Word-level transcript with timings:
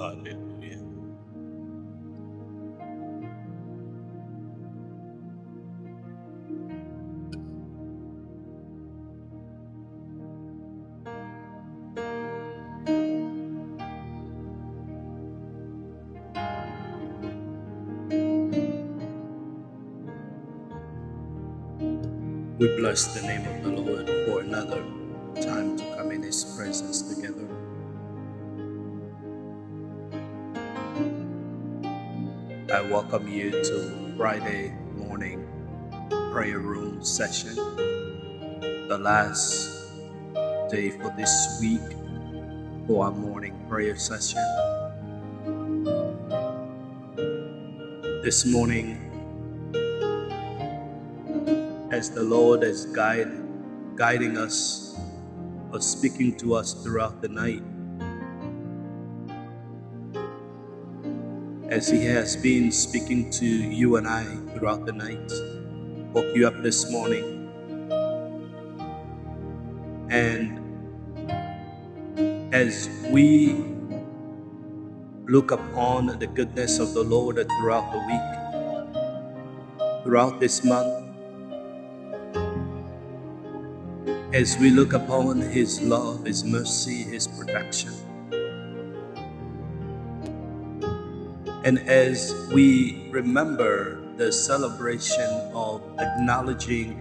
Hallelujah. 0.00 0.80
We 22.58 22.68
bless 22.78 23.12
the 23.12 23.20
name 23.26 23.46
of 23.46 23.64
the 23.64 23.70
Lord 23.70 24.08
for 24.26 24.40
another 24.40 24.82
time 25.42 25.76
to 25.76 25.84
come 25.94 26.10
in 26.12 26.22
His 26.22 26.44
presence 26.56 27.02
together. 27.02 27.49
Welcome 32.90 33.28
you 33.28 33.52
to 33.52 34.14
Friday 34.16 34.74
morning 34.96 35.46
prayer 36.32 36.58
room 36.58 37.04
session, 37.04 37.54
the 38.88 38.98
last 39.00 39.92
day 40.68 40.90
for 40.90 41.14
this 41.16 41.58
week 41.60 41.80
for 42.88 43.04
our 43.04 43.12
morning 43.12 43.56
prayer 43.68 43.96
session. 43.96 44.42
This 48.24 48.44
morning, 48.44 48.98
as 51.92 52.10
the 52.10 52.24
Lord 52.24 52.64
is 52.64 52.86
guide, 52.86 53.30
guiding 53.94 54.36
us 54.36 54.98
or 55.72 55.80
speaking 55.80 56.36
to 56.38 56.54
us 56.56 56.74
throughout 56.82 57.22
the 57.22 57.28
night, 57.28 57.62
as 61.70 61.88
He 61.88 62.04
has 62.06 62.36
been 62.36 62.72
speaking 62.72 63.30
to 63.30 63.46
you 63.46 63.96
and 63.96 64.06
I 64.08 64.24
throughout 64.54 64.86
the 64.86 64.92
night, 64.92 65.32
woke 66.12 66.34
you 66.34 66.46
up 66.48 66.62
this 66.62 66.90
morning, 66.90 67.50
and 70.10 70.58
as 72.52 72.90
we 73.10 73.64
look 75.26 75.52
upon 75.52 76.18
the 76.18 76.26
goodness 76.26 76.80
of 76.80 76.92
the 76.94 77.04
Lord 77.04 77.36
throughout 77.36 77.92
the 77.92 78.00
week, 78.10 78.58
throughout 80.04 80.40
this 80.40 80.64
month, 80.64 81.06
as 84.34 84.58
we 84.58 84.70
look 84.70 84.92
upon 84.92 85.40
His 85.40 85.80
love, 85.82 86.26
His 86.26 86.44
mercy, 86.44 87.04
His 87.04 87.28
protection, 87.28 87.92
and 91.64 91.78
as 91.88 92.34
we 92.52 93.06
remember 93.10 94.00
the 94.16 94.32
celebration 94.32 95.28
of 95.54 95.82
acknowledging 95.98 96.94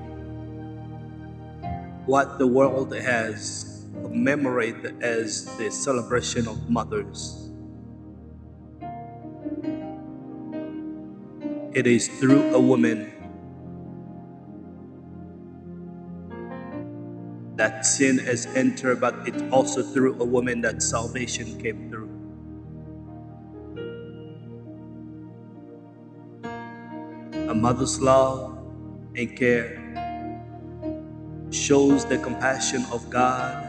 what 2.06 2.40
the 2.40 2.48
world 2.48 2.94
has 2.96 3.86
commemorated 4.04 5.02
as 5.04 5.46
the 5.58 5.72
celebration 5.72 6.48
of 6.48 6.70
mothers, 6.70 7.52
it 11.74 11.88
is 11.88 12.08
through 12.20 12.54
a 12.56 12.60
woman 12.60 13.14
that 17.56 17.86
sin 17.86 18.18
has 18.20 18.46
entered, 18.56 19.02
but 19.02 19.16
it's 19.28 19.44
also 19.52 19.84
through 19.84 20.20
a 20.22 20.26
woman 20.26 20.62
that 20.62 20.82
salvation 20.84 21.60
came 21.62 21.90
through. 21.90 22.09
Mother's 27.60 28.00
love 28.00 28.58
and 29.18 29.36
care 29.36 29.76
shows 31.52 32.06
the 32.06 32.18
compassion 32.18 32.86
of 32.92 33.10
God. 33.10 33.66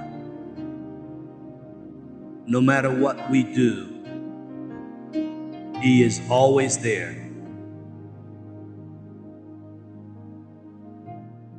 No 2.46 2.60
matter 2.60 2.90
what 2.94 3.30
we 3.30 3.42
do, 3.42 3.88
He 5.80 6.02
is 6.02 6.20
always 6.30 6.78
there 6.78 7.16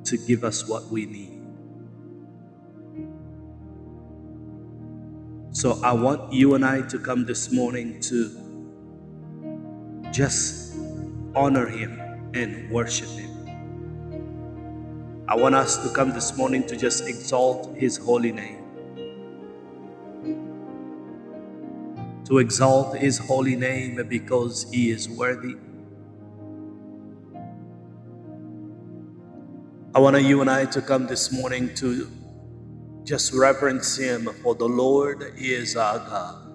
to 0.05 0.17
give 0.17 0.43
us 0.45 0.67
what 0.67 0.85
we 0.87 1.05
need. 1.05 1.41
So 5.51 5.81
I 5.83 5.91
want 5.91 6.31
you 6.31 6.55
and 6.55 6.63
I 6.63 6.81
to 6.87 6.97
come 6.97 7.25
this 7.25 7.51
morning 7.51 7.99
to 8.01 8.31
just 10.11 10.77
honor 11.35 11.67
Him 11.67 12.10
and 12.33 12.71
worship 12.71 13.09
Him. 13.09 13.55
I 15.27 15.35
want 15.35 15.55
us 15.55 15.77
to 15.87 15.93
come 15.93 16.11
this 16.11 16.37
morning 16.37 16.65
to 16.67 16.77
just 16.77 17.07
exalt 17.07 17.75
His 17.77 17.97
holy 17.97 18.31
name. 18.31 18.63
To 22.25 22.39
exalt 22.39 22.97
His 22.97 23.17
holy 23.17 23.55
name 23.55 24.05
because 24.09 24.67
He 24.71 24.91
is 24.91 25.09
worthy. 25.09 25.55
I 29.95 29.99
want 29.99 30.21
you 30.23 30.41
and 30.41 30.49
I 30.49 30.65
to 30.65 30.81
come 30.81 31.07
this 31.07 31.31
morning 31.33 31.73
to 31.75 32.09
just 33.03 33.33
reverence 33.33 33.97
Him, 33.97 34.25
for 34.43 34.55
the 34.55 34.67
Lord 34.67 35.33
is 35.37 35.75
our 35.75 35.99
God. 35.99 36.50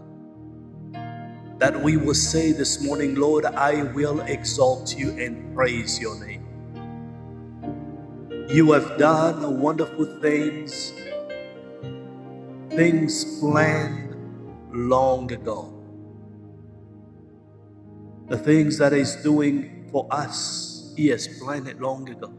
That 1.58 1.82
we 1.82 1.96
will 1.96 2.14
say 2.14 2.52
this 2.52 2.82
morning, 2.82 3.14
Lord, 3.14 3.46
I 3.46 3.84
will 3.94 4.20
exalt 4.20 4.96
you 4.96 5.10
and 5.12 5.54
praise 5.54 5.98
your 5.98 6.18
name. 6.24 6.46
You 8.48 8.72
have 8.72 8.98
done 8.98 9.60
wonderful 9.60 10.20
things, 10.20 10.92
things 12.70 13.40
planned 13.40 14.14
long 14.72 15.32
ago. 15.32 15.72
The 18.28 18.38
things 18.38 18.78
that 18.78 18.92
He's 18.92 19.16
doing 19.16 19.88
for 19.92 20.06
us, 20.10 20.92
He 20.96 21.08
has 21.08 21.26
planned 21.40 21.68
it 21.68 21.80
long 21.80 22.08
ago. 22.10 22.32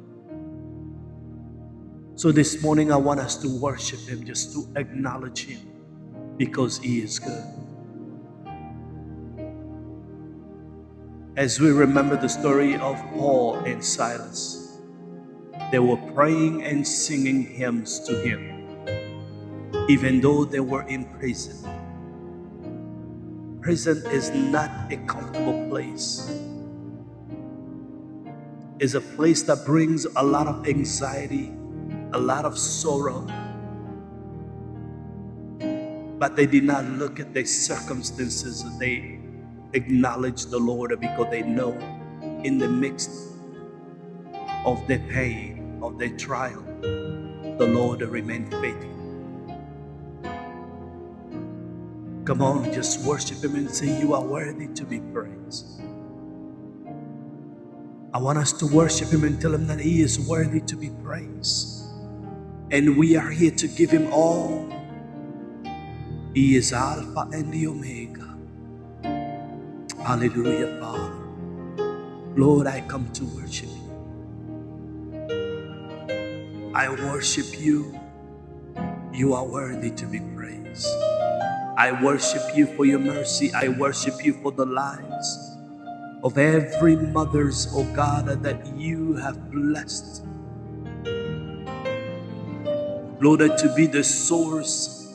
So 2.15 2.31
this 2.31 2.61
morning, 2.61 2.91
I 2.91 2.97
want 2.97 3.19
us 3.19 3.37
to 3.37 3.59
worship 3.59 4.01
Him, 4.01 4.25
just 4.25 4.53
to 4.53 4.67
acknowledge 4.79 5.45
Him, 5.45 5.61
because 6.37 6.77
He 6.79 7.01
is 7.01 7.19
good. 7.19 7.56
As 11.37 11.59
we 11.59 11.69
remember 11.69 12.17
the 12.17 12.27
story 12.27 12.73
of 12.77 12.97
Paul 13.13 13.57
and 13.57 13.85
Silas, 13.85 14.79
they 15.71 15.77
were 15.77 16.01
praying 16.15 16.63
and 16.63 16.81
singing 16.81 17.45
hymns 17.45 17.99
to 18.09 18.17
Him, 18.25 18.65
even 19.87 20.19
though 20.19 20.45
they 20.45 20.61
were 20.61 20.81
in 20.89 21.05
prison. 21.21 21.61
Prison 23.61 24.01
is 24.09 24.31
not 24.31 24.91
a 24.91 24.97
comfortable 25.05 25.69
place. 25.69 26.41
It's 28.79 28.95
a 28.95 29.01
place 29.01 29.43
that 29.43 29.63
brings 29.63 30.05
a 30.05 30.23
lot 30.23 30.47
of 30.47 30.67
anxiety, 30.67 31.53
a 32.13 32.17
lot 32.17 32.45
of 32.45 32.57
sorrow. 32.57 33.21
But 36.17 36.35
they 36.35 36.47
did 36.47 36.63
not 36.63 36.83
look 36.85 37.19
at 37.19 37.35
their 37.35 37.45
circumstances. 37.45 38.65
They 38.79 39.16
acknowledged 39.73 40.51
the 40.51 40.59
Lord 40.59 40.99
because 40.99 41.27
they 41.31 41.43
know 41.43 41.73
in 42.43 42.57
the 42.59 42.69
midst 42.69 43.11
of 44.65 44.87
their 44.87 44.99
pain, 44.99 45.79
of 45.83 45.99
their 45.99 46.15
trial, 46.17 46.63
the 47.43 47.67
Lord 47.67 48.01
remained 48.01 48.51
faithful. 48.55 49.15
Come 52.25 52.41
on, 52.41 52.71
just 52.73 53.05
worship 53.05 53.43
Him 53.43 53.55
and 53.55 53.69
say, 53.71 53.99
You 53.99 54.13
are 54.13 54.23
worthy 54.23 54.67
to 54.69 54.85
be 54.85 54.99
praised. 54.99 55.81
I 58.13 58.19
want 58.19 58.37
us 58.39 58.53
to 58.53 58.67
worship 58.67 59.09
Him 59.09 59.23
and 59.25 59.41
tell 59.41 59.53
Him 59.53 59.67
that 59.67 59.79
He 59.79 60.01
is 60.01 60.19
worthy 60.27 60.61
to 60.61 60.75
be 60.77 60.91
praised. 61.03 61.85
And 62.71 62.97
we 62.97 63.15
are 63.17 63.29
here 63.31 63.51
to 63.51 63.67
give 63.67 63.91
Him 63.91 64.11
all. 64.13 64.69
He 66.33 66.55
is 66.55 66.73
Alpha 66.73 67.29
and 67.33 67.53
the 67.53 67.67
Omega. 67.67 68.26
Hallelujah, 70.07 70.79
Father. 70.79 71.13
Lord, 72.37 72.65
I 72.65 72.79
come 72.87 73.11
to 73.11 73.25
worship 73.25 73.67
you. 73.67 74.07
I 76.73 76.87
worship 76.87 77.59
you. 77.59 77.99
You 79.11 79.33
are 79.33 79.43
worthy 79.43 79.91
to 79.91 80.05
be 80.05 80.21
praised. 80.33 80.87
I 81.75 81.91
worship 82.01 82.55
you 82.55 82.67
for 82.67 82.85
your 82.85 82.99
mercy. 82.99 83.51
I 83.53 83.67
worship 83.67 84.23
you 84.23 84.31
for 84.41 84.53
the 84.53 84.65
lives 84.65 85.57
of 86.23 86.37
every 86.37 86.95
mother's, 86.95 87.67
oh 87.73 87.83
God, 87.93 88.27
that 88.43 88.65
you 88.77 89.15
have 89.15 89.51
blessed. 89.51 90.23
Lord, 93.19 93.41
to 93.41 93.73
be 93.75 93.87
the 93.87 94.05
source 94.05 95.13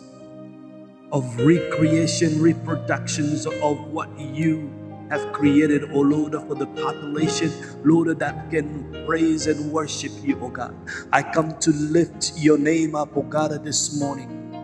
of 1.13 1.25
recreation, 1.41 2.43
reproductions 2.43 3.47
of 3.47 3.81
what 3.91 4.11
you 4.21 4.82
have 5.13 5.31
created, 5.35 5.91
oh 5.93 6.01
Lord, 6.01 6.33
for 6.33 6.57
the 6.57 6.67
population, 6.69 7.53
Lord, 7.85 8.19
that 8.19 8.51
can 8.51 9.05
praise 9.07 9.47
and 9.47 9.71
worship 9.71 10.13
you, 10.23 10.39
oh 10.43 10.49
God. 10.49 10.75
I 11.13 11.23
come 11.23 11.59
to 11.61 11.71
lift 11.73 12.33
your 12.39 12.59
name 12.59 12.95
up, 12.97 13.11
oh 13.15 13.23
God, 13.23 13.63
this 13.63 14.01
morning. 14.01 14.55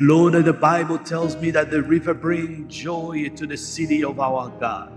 Lord, 0.00 0.34
the 0.34 0.52
Bible 0.52 0.98
tells 0.98 1.36
me 1.38 1.50
that 1.52 1.70
the 1.70 1.82
river 1.82 2.14
brings 2.14 2.74
joy 2.74 3.30
to 3.36 3.46
the 3.46 3.56
city 3.56 4.04
of 4.04 4.20
our 4.20 4.50
God, 4.60 4.92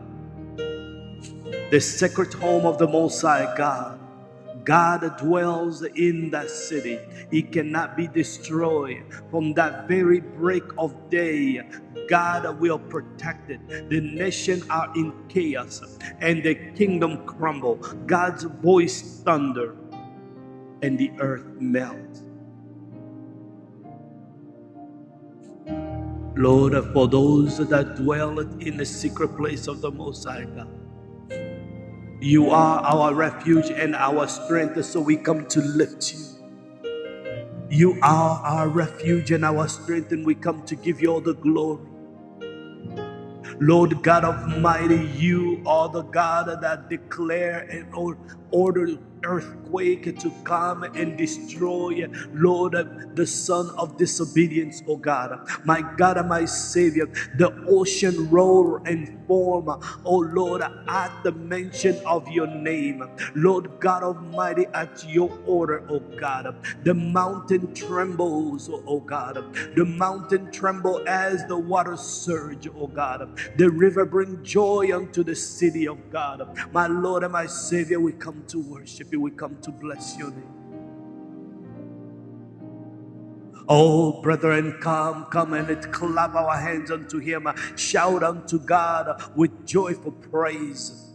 the 1.71 1.81
sacred 1.81 2.33
home 2.33 2.65
of 2.65 2.77
the 2.79 2.87
Most 2.87 3.21
High 3.21 3.53
God. 3.57 3.98
God 4.65 5.17
dwells 5.17 5.83
in 5.83 6.31
that 6.31 6.49
city. 6.49 6.99
It 7.31 7.51
cannot 7.51 7.97
be 7.97 8.07
destroyed. 8.07 9.03
From 9.31 9.53
that 9.55 9.87
very 9.87 10.21
break 10.21 10.63
of 10.77 10.93
day, 11.09 11.61
God 12.09 12.59
will 12.59 12.79
protect 12.79 13.49
it. 13.51 13.61
The 13.89 14.01
nation 14.01 14.63
are 14.69 14.91
in 14.95 15.13
chaos 15.29 15.81
and 16.21 16.43
the 16.43 16.55
kingdom 16.75 17.25
crumble. 17.25 17.75
God's 18.07 18.45
voice 18.45 19.21
thunder 19.25 19.75
and 20.81 20.97
the 20.99 21.11
earth 21.19 21.45
melts. 21.59 22.23
Lord, 26.37 26.73
for 26.93 27.07
those 27.07 27.57
that 27.69 27.97
dwell 27.97 28.39
in 28.39 28.77
the 28.77 28.85
secret 28.85 29.37
place 29.37 29.67
of 29.67 29.81
the 29.81 29.91
Most 29.91 30.25
High 30.25 30.45
God, 30.45 30.69
you 32.21 32.49
are 32.51 32.81
our 32.81 33.13
refuge 33.15 33.69
and 33.71 33.95
our 33.95 34.27
strength, 34.27 34.83
so 34.85 35.01
we 35.01 35.17
come 35.17 35.47
to 35.47 35.61
lift 35.61 36.13
you. 36.13 36.25
You 37.69 37.99
are 38.03 38.41
our 38.45 38.69
refuge 38.69 39.31
and 39.31 39.45
our 39.45 39.67
strength, 39.67 40.11
and 40.13 40.25
we 40.25 40.35
come 40.35 40.65
to 40.67 40.75
give 40.75 41.01
you 41.01 41.09
all 41.09 41.21
the 41.21 41.35
glory. 41.35 41.87
Lord 43.59 44.03
God 44.03 44.25
Almighty, 44.25 45.07
you 45.17 45.58
are 45.65 45.89
the 45.89 46.03
God 46.03 46.61
that 46.61 46.89
declare 46.89 47.67
and 47.69 47.85
order 48.51 48.97
earthquake 49.23 50.17
to 50.19 50.31
come 50.43 50.83
and 50.83 51.17
destroy, 51.17 52.07
Lord, 52.33 52.73
the 53.15 53.27
son 53.27 53.69
of 53.77 53.97
disobedience, 53.97 54.81
oh 54.87 54.97
God. 54.97 55.47
My 55.65 55.81
God 55.97 56.17
and 56.17 56.29
my 56.29 56.45
Savior, 56.45 57.07
the 57.37 57.53
ocean 57.67 58.29
roar 58.29 58.81
and 58.85 59.19
form, 59.27 59.69
oh 60.05 60.17
Lord, 60.19 60.61
at 60.87 61.11
the 61.23 61.31
mention 61.31 61.97
of 62.05 62.27
your 62.29 62.47
name. 62.47 63.03
Lord 63.35 63.79
God 63.79 64.03
Almighty, 64.03 64.65
at 64.73 65.03
your 65.07 65.31
order, 65.45 65.83
oh 65.89 65.99
God. 66.19 66.55
The 66.83 66.93
mountain 66.93 67.73
trembles, 67.73 68.69
oh 68.71 68.99
God. 69.01 69.35
The 69.75 69.85
mountain 69.85 70.51
tremble 70.51 71.03
as 71.07 71.45
the 71.47 71.57
water 71.57 71.97
surge, 71.97 72.67
oh 72.75 72.87
God. 72.87 73.37
The 73.57 73.69
river 73.69 74.05
bring 74.05 74.43
joy 74.43 74.95
unto 74.95 75.23
the 75.23 75.35
city 75.57 75.87
of 75.87 76.11
God. 76.11 76.57
My 76.73 76.87
Lord 76.87 77.23
and 77.23 77.33
my 77.33 77.47
Savior, 77.47 77.99
we 77.99 78.13
come 78.13 78.43
to 78.47 78.59
worship 78.59 79.11
you. 79.11 79.21
We 79.21 79.31
come 79.31 79.57
to 79.63 79.71
bless 79.71 80.17
your 80.17 80.31
name. 80.31 80.53
Oh, 83.67 84.21
brethren, 84.21 84.77
come, 84.81 85.25
come 85.25 85.53
and 85.53 85.67
let 85.69 85.91
clap 85.93 86.35
our 86.35 86.57
hands 86.57 86.91
unto 86.91 87.19
him, 87.19 87.47
shout 87.77 88.23
unto 88.23 88.59
God 88.59 89.23
with 89.35 89.65
joyful 89.65 90.11
praise. 90.11 91.13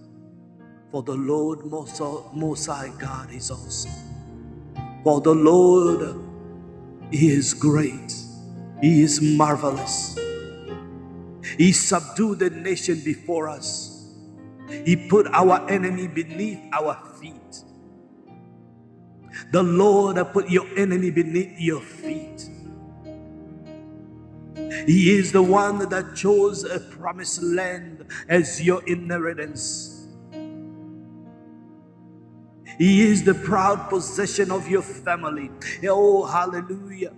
For 0.91 1.03
the 1.03 1.15
Lord 1.15 1.67
Most, 1.67 2.01
Most 2.35 2.67
High 2.67 2.93
God 2.99 3.33
is 3.33 3.51
awesome. 3.51 3.93
For 5.05 5.21
the 5.21 5.35
Lord, 5.35 6.17
He 7.11 7.31
is 7.31 7.55
great, 7.55 8.15
He 8.81 9.03
is 9.03 9.23
marvelous. 9.23 10.19
He 11.59 11.73
subdued 11.73 12.41
the 12.41 12.51
nation 12.51 13.01
before 13.05 13.49
us, 13.49 13.94
He 14.85 14.97
put 14.97 15.27
our 15.29 15.69
enemy 15.71 16.09
beneath 16.09 16.61
our 16.73 16.95
feet. 17.21 17.65
The 19.53 19.63
Lord 19.63 20.17
put 20.33 20.49
your 20.51 20.67
enemy 20.77 21.11
beneath 21.11 21.61
your 21.61 21.81
feet. 21.81 22.49
He 24.87 25.17
is 25.17 25.33
the 25.33 25.43
one 25.43 25.89
that 25.89 26.17
chose 26.17 26.65
a 26.65 26.81
promised 26.81 27.43
land 27.43 28.05
as 28.29 28.63
your 28.63 28.83
inheritance. 28.87 30.09
He 32.79 33.03
is 33.03 33.23
the 33.25 33.35
proud 33.35 33.89
possession 33.89 34.51
of 34.51 34.69
your 34.69 34.83
family. 34.83 35.51
Oh, 35.85 36.25
hallelujah. 36.25 37.13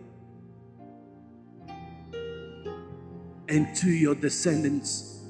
And 3.48 3.74
to 3.76 3.90
your 3.90 4.14
descendants, 4.14 5.22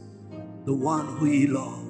the 0.65 0.75
one 0.75 1.07
who 1.07 1.27
he. 1.27 1.86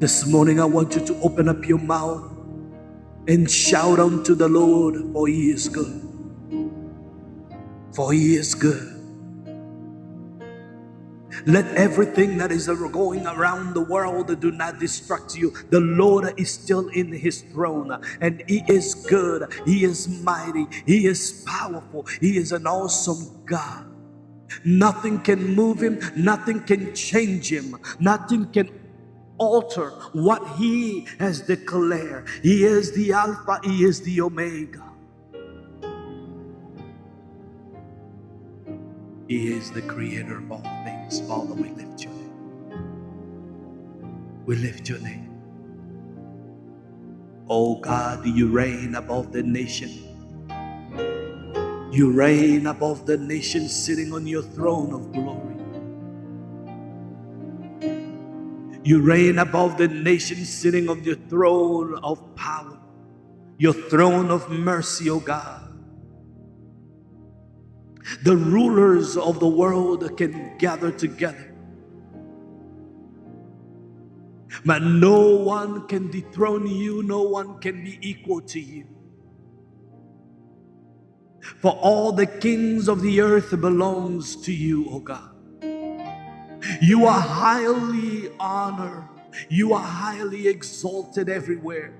This 0.00 0.26
morning, 0.26 0.60
I 0.60 0.64
want 0.64 0.96
you 0.96 1.06
to 1.06 1.20
open 1.20 1.48
up 1.48 1.68
your 1.68 1.78
mouth 1.78 2.32
and 3.28 3.50
shout 3.50 4.00
unto 4.00 4.34
the 4.34 4.48
Lord, 4.48 4.96
for 5.12 5.28
He 5.28 5.50
is 5.50 5.68
good. 5.68 6.20
For 7.94 8.12
He 8.12 8.36
is 8.36 8.54
good. 8.54 8.94
Let 11.46 11.66
everything 11.76 12.38
that 12.38 12.52
is 12.52 12.68
going 12.68 13.26
around 13.26 13.74
the 13.74 13.82
world 13.82 14.40
do 14.40 14.50
not 14.52 14.78
distract 14.78 15.36
you. 15.36 15.54
The 15.70 15.80
Lord 15.80 16.34
is 16.38 16.50
still 16.52 16.88
in 16.88 17.12
his 17.12 17.42
throne 17.42 17.92
and 18.20 18.42
he 18.48 18.62
is 18.68 18.94
good. 18.94 19.52
He 19.66 19.84
is 19.84 20.08
mighty. 20.22 20.66
He 20.86 21.06
is 21.06 21.44
powerful. 21.46 22.06
He 22.20 22.36
is 22.36 22.52
an 22.52 22.66
awesome 22.66 23.44
God. 23.46 23.86
Nothing 24.64 25.20
can 25.20 25.54
move 25.54 25.82
him. 25.82 26.00
Nothing 26.16 26.60
can 26.62 26.94
change 26.94 27.52
him. 27.52 27.76
Nothing 28.00 28.46
can 28.52 28.68
alter 29.40 29.90
what 30.12 30.46
He 30.58 31.08
has 31.20 31.42
declared. 31.42 32.28
He 32.44 32.64
is 32.64 32.92
the 32.92 33.12
Alpha, 33.14 33.60
He 33.64 33.84
is 33.84 34.02
the 34.02 34.22
Omega. 34.22 34.84
He 39.28 39.52
is 39.52 39.72
the 39.72 39.82
creator 39.82 40.38
of 40.38 40.52
all 40.52 40.62
things. 40.84 41.20
Father, 41.28 41.54
we 41.54 41.70
lift 41.70 42.04
your 42.04 42.12
name. 42.12 42.48
We 44.46 44.56
lift 44.56 44.88
your 44.88 45.00
name. 45.00 45.42
Oh 47.48 47.76
God, 47.80 48.26
you 48.26 48.48
reign 48.50 48.96
above 48.96 49.32
the 49.32 49.42
nation. 49.42 49.90
You 51.92 52.12
reign 52.12 52.66
above 52.68 53.06
the 53.06 53.18
nation, 53.18 53.68
sitting 53.68 54.12
on 54.12 54.26
your 54.26 54.42
throne 54.42 54.92
of 54.94 55.12
glory. 55.12 55.49
You 58.90 59.00
reign 59.00 59.38
above 59.38 59.78
the 59.78 59.86
nations, 59.86 60.48
sitting 60.48 60.88
on 60.88 61.04
your 61.04 61.14
throne 61.14 61.94
of 62.02 62.34
power, 62.34 62.76
your 63.56 63.72
throne 63.72 64.32
of 64.32 64.50
mercy, 64.50 65.08
O 65.08 65.20
God. 65.20 65.62
The 68.24 68.36
rulers 68.36 69.16
of 69.16 69.38
the 69.38 69.46
world 69.46 70.16
can 70.16 70.58
gather 70.58 70.90
together, 70.90 71.54
but 74.64 74.82
no 74.82 75.36
one 75.36 75.86
can 75.86 76.10
dethrone 76.10 76.66
you, 76.66 77.04
no 77.04 77.22
one 77.22 77.60
can 77.60 77.84
be 77.84 77.96
equal 78.02 78.40
to 78.40 78.58
you. 78.58 78.88
For 81.60 81.70
all 81.70 82.10
the 82.10 82.26
kings 82.26 82.88
of 82.88 83.02
the 83.02 83.20
earth 83.20 83.50
belongs 83.60 84.34
to 84.46 84.52
you, 84.52 84.90
O 84.90 84.98
God. 84.98 85.29
You 86.80 87.06
are 87.06 87.20
highly 87.20 88.30
honored. 88.38 89.04
You 89.48 89.74
are 89.74 89.84
highly 89.84 90.48
exalted 90.48 91.28
everywhere. 91.28 91.94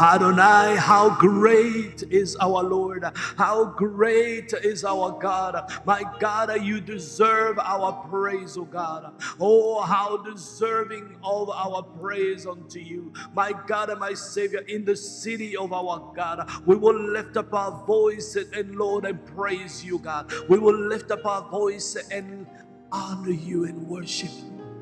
Adonai, 0.00 0.76
how 0.76 1.16
great 1.18 2.02
is 2.10 2.36
our 2.36 2.62
Lord! 2.62 3.04
How 3.36 3.64
great 3.66 4.52
is 4.62 4.84
our 4.84 5.18
God! 5.20 5.70
My 5.84 6.02
God, 6.20 6.62
you 6.62 6.80
deserve 6.80 7.58
our 7.58 7.92
praise, 8.08 8.56
oh 8.56 8.64
God. 8.64 9.12
Oh, 9.40 9.82
how 9.82 10.18
deserving 10.18 11.16
of 11.24 11.50
our 11.50 11.82
praise 11.82 12.46
unto 12.46 12.78
you. 12.78 13.12
My 13.34 13.52
God 13.66 13.90
and 13.90 14.00
my 14.00 14.14
Savior, 14.14 14.60
in 14.68 14.84
the 14.84 14.96
city 14.96 15.56
of 15.56 15.72
our 15.72 16.12
God, 16.14 16.50
we 16.66 16.76
will 16.76 16.98
lift 17.12 17.36
up 17.36 17.52
our 17.54 17.84
voice 17.86 18.36
and 18.36 18.76
Lord 18.76 19.04
and 19.04 19.24
praise 19.26 19.84
you, 19.84 19.98
God. 19.98 20.32
We 20.48 20.58
will 20.58 20.78
lift 20.78 21.10
up 21.10 21.24
our 21.26 21.48
voice 21.50 21.96
and 22.10 22.46
honor 22.92 23.30
you 23.30 23.64
and 23.64 23.88
worship 23.88 24.30
you. 24.30 24.72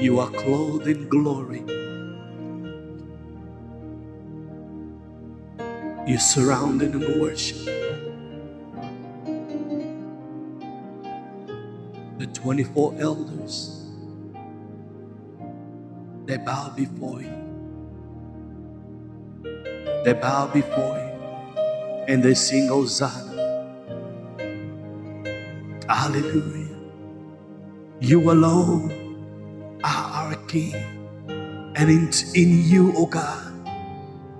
You 0.00 0.20
are 0.20 0.30
clothed 0.30 0.88
in 0.88 1.08
glory. 1.08 1.64
You're 6.08 6.18
surrounded 6.18 6.94
in 6.94 7.20
worship. 7.20 7.66
The 12.16 12.26
24 12.32 12.94
elders, 12.98 13.84
they 16.24 16.38
bow 16.38 16.72
before 16.74 17.20
you. 17.20 17.34
They 20.06 20.14
bow 20.14 20.46
before 20.46 20.96
you 20.96 21.08
and 22.08 22.22
they 22.22 22.32
sing 22.32 22.68
Hosanna. 22.68 23.36
Hallelujah. 25.90 26.74
You 28.00 28.30
alone 28.30 29.78
are 29.84 30.30
our 30.30 30.36
King. 30.46 30.74
And 31.76 31.90
in, 31.90 32.10
in 32.34 32.64
you, 32.64 32.92
O 32.96 33.02
oh 33.02 33.06
God, 33.06 33.47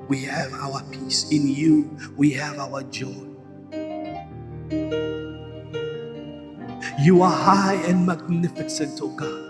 we 0.08 0.24
have 0.24 0.52
our 0.54 0.82
peace. 0.84 1.30
In 1.30 1.46
you, 1.46 1.96
we 2.16 2.30
have 2.32 2.58
our 2.58 2.82
joy. 2.84 3.26
You 7.00 7.22
are 7.22 7.30
high 7.30 7.80
and 7.86 8.06
magnificent, 8.06 9.00
O 9.02 9.06
oh 9.06 9.16
God. 9.16 9.48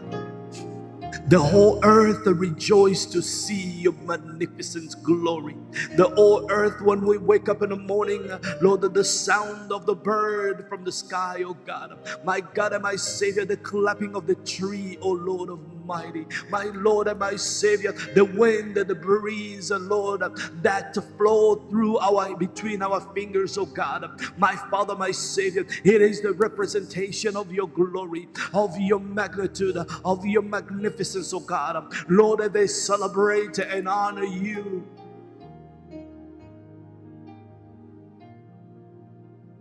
The 1.28 1.38
whole 1.38 1.78
earth 1.84 2.26
rejoiced 2.26 3.12
to 3.12 3.22
see 3.22 3.70
your 3.82 3.92
magnificent 3.92 4.94
glory. 5.02 5.56
The 5.96 6.08
whole 6.08 6.50
earth, 6.50 6.80
when 6.80 7.04
we 7.04 7.18
wake 7.18 7.48
up 7.48 7.62
in 7.62 7.70
the 7.70 7.76
morning, 7.76 8.30
Lord, 8.62 8.80
the 8.80 9.04
sound 9.04 9.70
of 9.70 9.84
the 9.84 9.94
bird 9.94 10.66
from 10.68 10.84
the 10.84 10.92
sky, 10.92 11.44
oh 11.46 11.54
God. 11.66 11.98
My 12.24 12.40
God 12.40 12.72
and 12.72 12.82
my 12.82 12.96
Savior, 12.96 13.44
the 13.44 13.58
clapping 13.58 14.16
of 14.16 14.26
the 14.26 14.36
tree, 14.36 14.96
oh 15.02 15.12
Lord 15.12 15.50
Almighty. 15.88 16.26
My 16.50 16.64
Lord 16.74 17.08
and 17.08 17.18
my 17.18 17.36
Savior, 17.36 17.92
the 18.14 18.24
wind 18.24 18.76
and 18.76 18.88
the 18.88 18.94
breeze, 18.94 19.70
Lord, 19.70 20.22
that 20.62 20.96
flow 21.16 21.56
through 21.70 21.98
our 21.98 22.36
between 22.36 22.82
our 22.82 23.00
fingers, 23.14 23.56
oh 23.56 23.66
God. 23.66 24.20
My 24.36 24.54
Father, 24.70 24.94
my 24.94 25.10
Savior, 25.10 25.66
it 25.84 26.02
is 26.02 26.20
the 26.20 26.32
representation 26.32 27.36
of 27.36 27.52
your 27.52 27.68
glory, 27.68 28.28
of 28.52 28.78
your 28.78 29.00
magnitude, 29.00 29.76
of 30.04 30.26
your 30.26 30.42
magnificence 30.42 31.32
oh 31.32 31.40
God. 31.40 31.92
Lord, 32.08 32.52
they 32.52 32.66
celebrate 32.66 33.58
and 33.58 33.88
honor 33.88 34.24
you. 34.24 34.86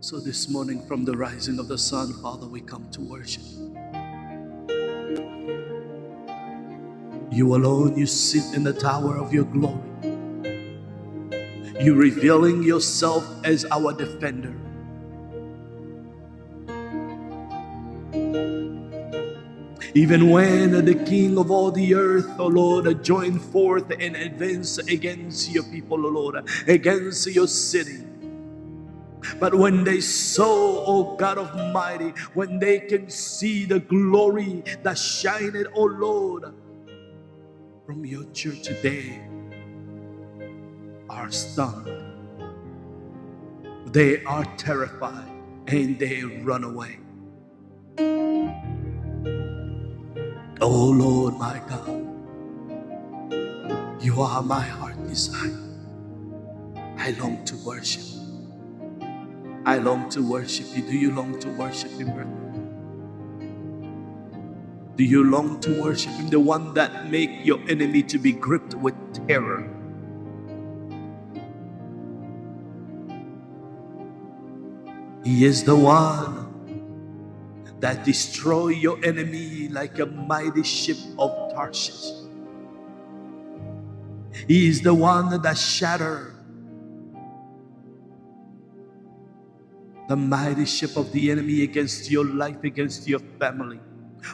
So 0.00 0.20
this 0.20 0.48
morning, 0.48 0.86
from 0.86 1.04
the 1.04 1.16
rising 1.16 1.58
of 1.58 1.68
the 1.68 1.76
sun, 1.76 2.12
Father, 2.22 2.46
we 2.46 2.60
come 2.60 2.88
to 2.92 3.00
worship. 3.00 3.42
You 7.30 7.54
alone, 7.54 7.96
you 7.96 8.06
sit 8.06 8.54
in 8.54 8.64
the 8.64 8.72
tower 8.72 9.18
of 9.18 9.32
your 9.32 9.44
glory. 9.44 9.78
You 11.80 11.94
revealing 11.94 12.62
yourself 12.62 13.24
as 13.44 13.64
our 13.66 13.92
defender. 13.92 14.54
Even 19.94 20.30
when 20.30 20.84
the 20.84 20.94
King 21.06 21.38
of 21.38 21.50
all 21.50 21.70
the 21.70 21.94
earth, 21.94 22.28
O 22.38 22.44
oh 22.44 22.46
Lord, 22.48 23.04
join 23.04 23.38
forth 23.38 23.90
and 23.90 24.16
advance 24.16 24.78
against 24.78 25.50
your 25.50 25.64
people, 25.64 26.04
O 26.04 26.08
oh 26.08 26.12
Lord, 26.12 26.48
against 26.66 27.26
your 27.28 27.46
city. 27.46 28.04
But 29.40 29.54
when 29.54 29.84
they 29.84 30.00
saw, 30.00 30.84
oh 30.86 31.16
God 31.16 31.38
Almighty, 31.38 32.10
when 32.34 32.58
they 32.58 32.80
can 32.80 33.08
see 33.10 33.64
the 33.64 33.80
glory 33.80 34.62
that 34.82 34.98
shined, 34.98 35.66
oh 35.74 35.84
Lord, 35.84 36.54
from 37.88 38.04
your 38.04 38.24
church 38.32 38.64
today, 38.64 39.18
are 41.08 41.30
stunned. 41.30 41.88
They 43.86 44.22
are 44.24 44.44
terrified 44.58 45.30
and 45.68 45.98
they 45.98 46.22
run 46.22 46.64
away. 46.64 46.98
Oh 50.60 50.90
Lord, 50.90 51.36
my 51.36 51.62
God, 51.66 52.18
you 54.02 54.20
are 54.20 54.42
my 54.42 54.60
heart 54.60 55.02
desire. 55.08 55.78
I 56.98 57.12
long 57.12 57.42
to 57.46 57.56
worship. 57.64 58.04
I 59.64 59.78
long 59.78 60.10
to 60.10 60.22
worship 60.22 60.66
you. 60.76 60.82
Do 60.82 60.96
you 60.98 61.12
long 61.14 61.38
to 61.40 61.48
worship 61.52 61.92
brother? 62.06 62.47
Do 64.98 65.04
you 65.04 65.22
long 65.22 65.60
to 65.60 65.80
worship 65.80 66.10
him, 66.14 66.26
the 66.26 66.40
one 66.40 66.74
that 66.74 67.08
make 67.08 67.46
your 67.46 67.60
enemy 67.70 68.02
to 68.02 68.18
be 68.18 68.32
gripped 68.32 68.74
with 68.74 68.96
terror? 69.28 69.62
He 75.22 75.44
is 75.44 75.62
the 75.62 75.76
one 75.76 76.50
that 77.78 78.04
destroy 78.04 78.70
your 78.70 78.98
enemy 79.04 79.68
like 79.68 80.00
a 80.00 80.06
mighty 80.06 80.64
ship 80.64 80.98
of 81.16 81.30
Tarshish. 81.54 82.26
He 84.48 84.66
is 84.66 84.82
the 84.82 84.94
one 84.94 85.40
that 85.40 85.56
shatter 85.56 86.34
the 90.08 90.16
mighty 90.16 90.66
ship 90.66 90.96
of 90.96 91.12
the 91.12 91.30
enemy 91.30 91.62
against 91.62 92.10
your 92.10 92.24
life, 92.24 92.64
against 92.64 93.06
your 93.06 93.20
family 93.38 93.78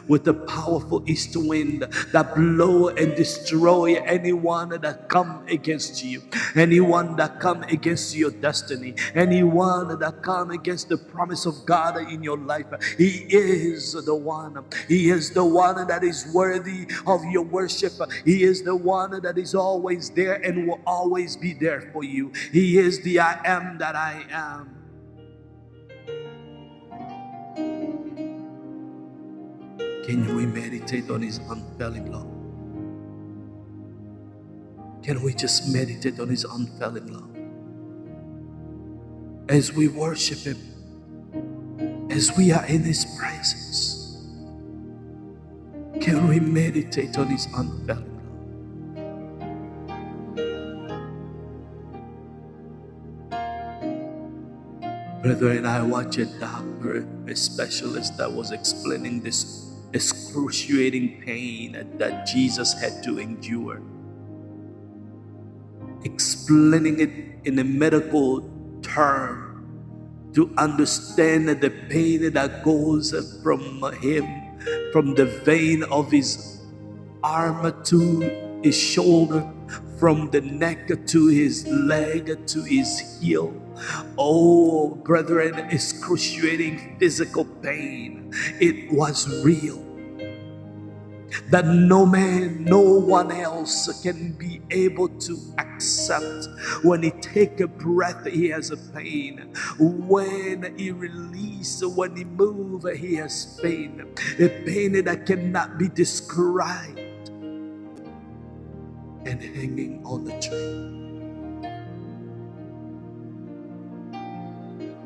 with 0.07 0.23
the 0.25 0.33
powerful 0.33 1.03
east 1.07 1.35
wind 1.35 1.81
that 2.13 2.35
blow 2.35 2.89
and 2.89 3.15
destroy 3.15 3.95
anyone 4.05 4.69
that 4.81 5.09
come 5.09 5.43
against 5.49 6.03
you 6.03 6.21
anyone 6.55 7.15
that 7.15 7.39
come 7.39 7.63
against 7.63 8.15
your 8.15 8.31
destiny 8.31 8.95
anyone 9.15 9.99
that 9.99 10.21
come 10.23 10.51
against 10.51 10.89
the 10.89 10.97
promise 10.97 11.45
of 11.45 11.65
god 11.65 11.97
in 12.11 12.23
your 12.23 12.37
life. 12.37 12.67
He 12.97 13.25
is 13.29 13.93
the 13.93 14.15
one. 14.15 14.65
He 14.87 15.09
is 15.09 15.31
the 15.31 15.45
one 15.45 15.87
that 15.87 16.03
is 16.03 16.27
worthy 16.33 16.87
of 17.07 17.23
your 17.25 17.43
worship. 17.43 17.93
He 18.25 18.43
is 18.43 18.63
the 18.63 18.75
one 18.75 19.21
that 19.21 19.37
is 19.37 19.55
always 19.55 20.09
there 20.11 20.35
and 20.45 20.67
will 20.67 20.81
always 20.85 21.35
be 21.37 21.53
there 21.53 21.81
for 21.93 22.03
you. 22.03 22.31
He 22.51 22.77
is 22.77 23.01
the 23.03 23.19
i 23.19 23.39
am 23.45 23.77
that 23.79 23.95
i 23.95 24.25
am 24.31 24.74
Can 30.05 30.35
we 30.35 30.45
meditate 30.45 31.09
on 31.09 31.23
His 31.23 31.39
unfailing 31.49 32.11
love? 32.11 32.29
Can 35.01 35.23
we 35.23 35.33
just 35.33 35.73
meditate 35.73 36.19
on 36.19 36.29
His 36.29 36.43
unfailing 36.43 37.07
love? 37.07 37.35
As 39.49 39.73
we 39.73 39.87
worship 39.87 40.37
Him, 40.37 40.57
as 42.11 42.37
we 42.37 42.51
are 42.51 42.63
in 42.67 42.83
His 42.83 43.03
presence, 43.17 44.21
can 45.99 46.27
we 46.27 46.39
meditate 46.39 47.17
on 47.17 47.25
His 47.27 47.47
unfailing 47.55 47.87
love? 47.87 48.11
Brethren, 55.23 55.65
I 55.65 55.81
watched 55.81 56.19
a 56.19 56.25
doctor, 56.25 57.07
a 57.27 57.35
specialist 57.35 58.19
that 58.19 58.31
was 58.31 58.51
explaining 58.51 59.21
this 59.21 59.64
excruciating 59.95 61.21
pain 61.21 61.87
that 61.97 62.27
Jesus 62.27 62.73
had 62.73 63.01
to 63.03 63.17
endure. 63.17 63.81
Explaining 66.03 66.99
it 66.99 67.11
in 67.47 67.57
a 67.59 67.63
medical 67.63 68.43
term 68.81 69.55
to 70.33 70.53
understand 70.57 71.47
the 71.47 71.69
pain 71.87 72.33
that 72.33 72.63
goes 72.63 73.15
from 73.41 73.81
him, 74.01 74.27
from 74.91 75.15
the 75.15 75.25
vein 75.47 75.83
of 75.83 76.11
his 76.11 76.59
arm 77.23 77.71
to 77.85 78.59
his 78.61 78.77
shoulder, 78.77 79.49
from 79.97 80.29
the 80.31 80.41
neck 80.41 80.91
to 81.07 81.27
his 81.27 81.65
leg 81.67 82.45
to 82.47 82.63
his 82.63 83.17
heel. 83.21 83.55
Oh, 84.17 84.95
brethren, 84.95 85.55
excruciating 85.71 86.97
physical 86.99 87.45
pain. 87.45 88.33
It 88.59 88.91
was 88.91 89.43
real 89.43 89.84
that 91.49 91.65
no 91.65 92.05
man, 92.05 92.65
no 92.65 92.81
one 92.81 93.31
else 93.31 94.01
can 94.03 94.33
be 94.33 94.61
able 94.71 95.09
to 95.09 95.37
accept. 95.59 96.47
When 96.83 97.03
he 97.03 97.11
take 97.11 97.59
a 97.61 97.67
breath, 97.67 98.25
he 98.25 98.49
has 98.49 98.71
a 98.71 98.77
pain. 98.77 99.53
When 99.79 100.75
he 100.77 100.91
release, 100.91 101.83
when 101.83 102.15
he 102.15 102.23
move, 102.25 102.85
he 102.97 103.15
has 103.15 103.59
pain. 103.61 104.07
A 104.39 104.49
pain 104.65 105.03
that 105.05 105.25
cannot 105.25 105.77
be 105.77 105.89
described. 105.89 106.99
And 109.25 109.41
hanging 109.41 110.03
on 110.05 110.25
the 110.25 110.39
tree. 110.39 110.91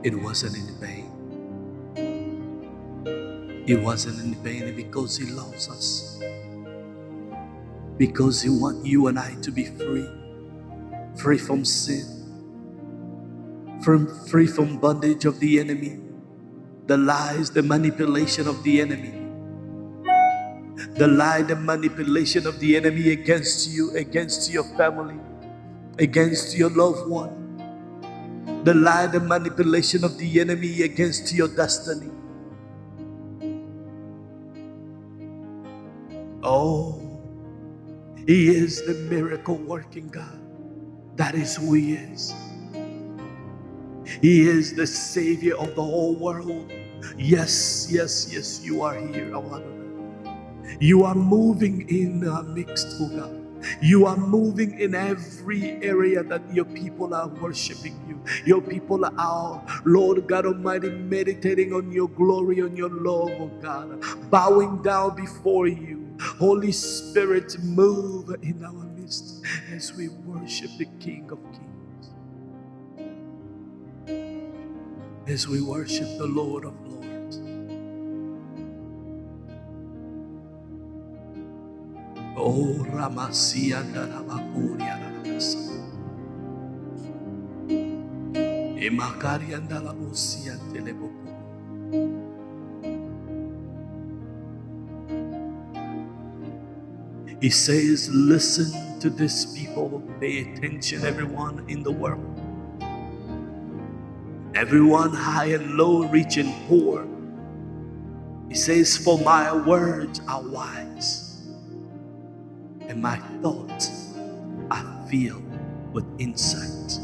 It 0.03 0.15
wasn't 0.15 0.57
in 0.57 0.75
vain. 0.79 0.98
It 3.69 3.79
wasn't 3.79 4.19
in 4.19 4.33
vain 4.43 4.75
because 4.75 5.15
He 5.17 5.27
loves 5.27 5.69
us. 5.69 6.19
Because 7.97 8.41
He 8.41 8.49
wants 8.49 8.87
you 8.87 9.05
and 9.07 9.19
I 9.19 9.35
to 9.43 9.51
be 9.51 9.65
free, 9.65 10.09
free 11.15 11.37
from 11.37 11.63
sin, 11.63 12.33
from 13.83 14.07
free 14.25 14.47
from 14.47 14.79
bondage 14.79 15.25
of 15.25 15.39
the 15.39 15.59
enemy, 15.59 15.99
the 16.87 16.97
lies, 16.97 17.51
the 17.51 17.61
manipulation 17.61 18.47
of 18.47 18.63
the 18.63 18.81
enemy. 18.81 19.13
The 20.97 21.07
lie, 21.07 21.43
the 21.43 21.55
manipulation 21.55 22.47
of 22.47 22.59
the 22.59 22.75
enemy 22.75 23.11
against 23.11 23.69
you, 23.69 23.95
against 23.95 24.51
your 24.51 24.63
family, 24.77 25.19
against 25.99 26.57
your 26.57 26.71
loved 26.71 27.07
one. 27.07 27.63
The 28.63 28.73
lie, 28.73 29.07
the 29.07 29.19
manipulation 29.19 30.03
of 30.03 30.17
the 30.17 30.39
enemy 30.39 30.81
against 30.81 31.33
your 31.33 31.49
destiny. 31.49 32.11
Oh, 36.43 37.01
He 38.27 38.49
is 38.49 38.85
the 38.85 38.95
miracle 38.95 39.57
working 39.57 40.09
God. 40.09 40.39
That 41.17 41.35
is 41.35 41.57
who 41.57 41.73
He 41.75 41.93
is. 41.95 42.33
He 44.21 44.47
is 44.47 44.75
the 44.75 44.87
Savior 44.87 45.55
of 45.57 45.75
the 45.75 45.83
whole 45.83 46.15
world. 46.15 46.71
Yes, 47.17 47.87
yes, 47.91 48.29
yes, 48.33 48.63
you 48.65 48.83
are 48.83 48.95
here, 48.95 49.35
our 49.35 49.63
You 50.81 51.05
are 51.05 51.15
moving 51.15 51.89
in 51.89 52.27
our 52.29 52.43
midst, 52.43 52.87
oh 53.01 53.09
God. 53.09 53.35
You 53.81 54.05
are 54.05 54.17
moving 54.17 54.79
in 54.79 54.95
every 54.95 55.81
area 55.83 56.23
that 56.23 56.43
your 56.53 56.65
people 56.65 57.15
are 57.15 57.29
worshiping 57.29 57.97
you. 58.07 58.21
Your 58.45 58.61
people 58.61 59.05
are, 59.05 59.65
Lord 59.85 60.27
God 60.27 60.45
Almighty, 60.45 60.91
meditating 60.91 61.73
on 61.73 61.91
your 61.91 62.09
glory, 62.09 62.61
on 62.61 62.77
your 62.77 62.91
love, 62.91 63.31
oh 63.41 63.51
God, 63.61 64.03
bowing 64.29 64.83
down 64.83 65.15
before 65.17 65.67
you. 65.67 65.98
Holy 66.19 66.71
Spirit, 66.71 67.57
move 67.63 68.35
in 68.43 68.63
our 68.65 68.85
midst 68.97 69.43
as 69.73 69.93
we 69.95 70.09
worship 70.09 70.71
the 70.77 70.85
King 70.99 71.29
of 71.31 71.39
Kings, 71.53 72.11
as 75.27 75.47
we 75.47 75.61
worship 75.61 76.07
the 76.17 76.27
Lord 76.27 76.65
of 76.65 76.73
Lords. 76.87 77.41
Oh, 82.37 82.85
Ramasia 82.91 83.83
Teleboku. 90.73 91.18
He 97.41 97.49
says, 97.49 98.09
Listen 98.09 98.99
to 98.99 99.09
this 99.09 99.57
people, 99.57 100.03
pay 100.19 100.41
attention, 100.41 101.05
everyone 101.05 101.65
in 101.69 101.83
the 101.83 101.91
world. 101.91 102.41
Everyone 104.55 105.13
high 105.13 105.45
and 105.47 105.75
low, 105.75 106.03
rich 106.07 106.37
and 106.37 106.53
poor. 106.67 107.07
He 108.49 108.55
says, 108.55 108.97
For 108.97 109.17
my 109.19 109.53
words 109.53 110.21
are 110.27 110.41
wise, 110.41 111.47
and 112.81 113.01
my 113.01 113.17
thoughts 113.41 114.13
are 114.71 115.07
filled 115.09 115.43
with 115.93 116.05
insight. 116.19 116.99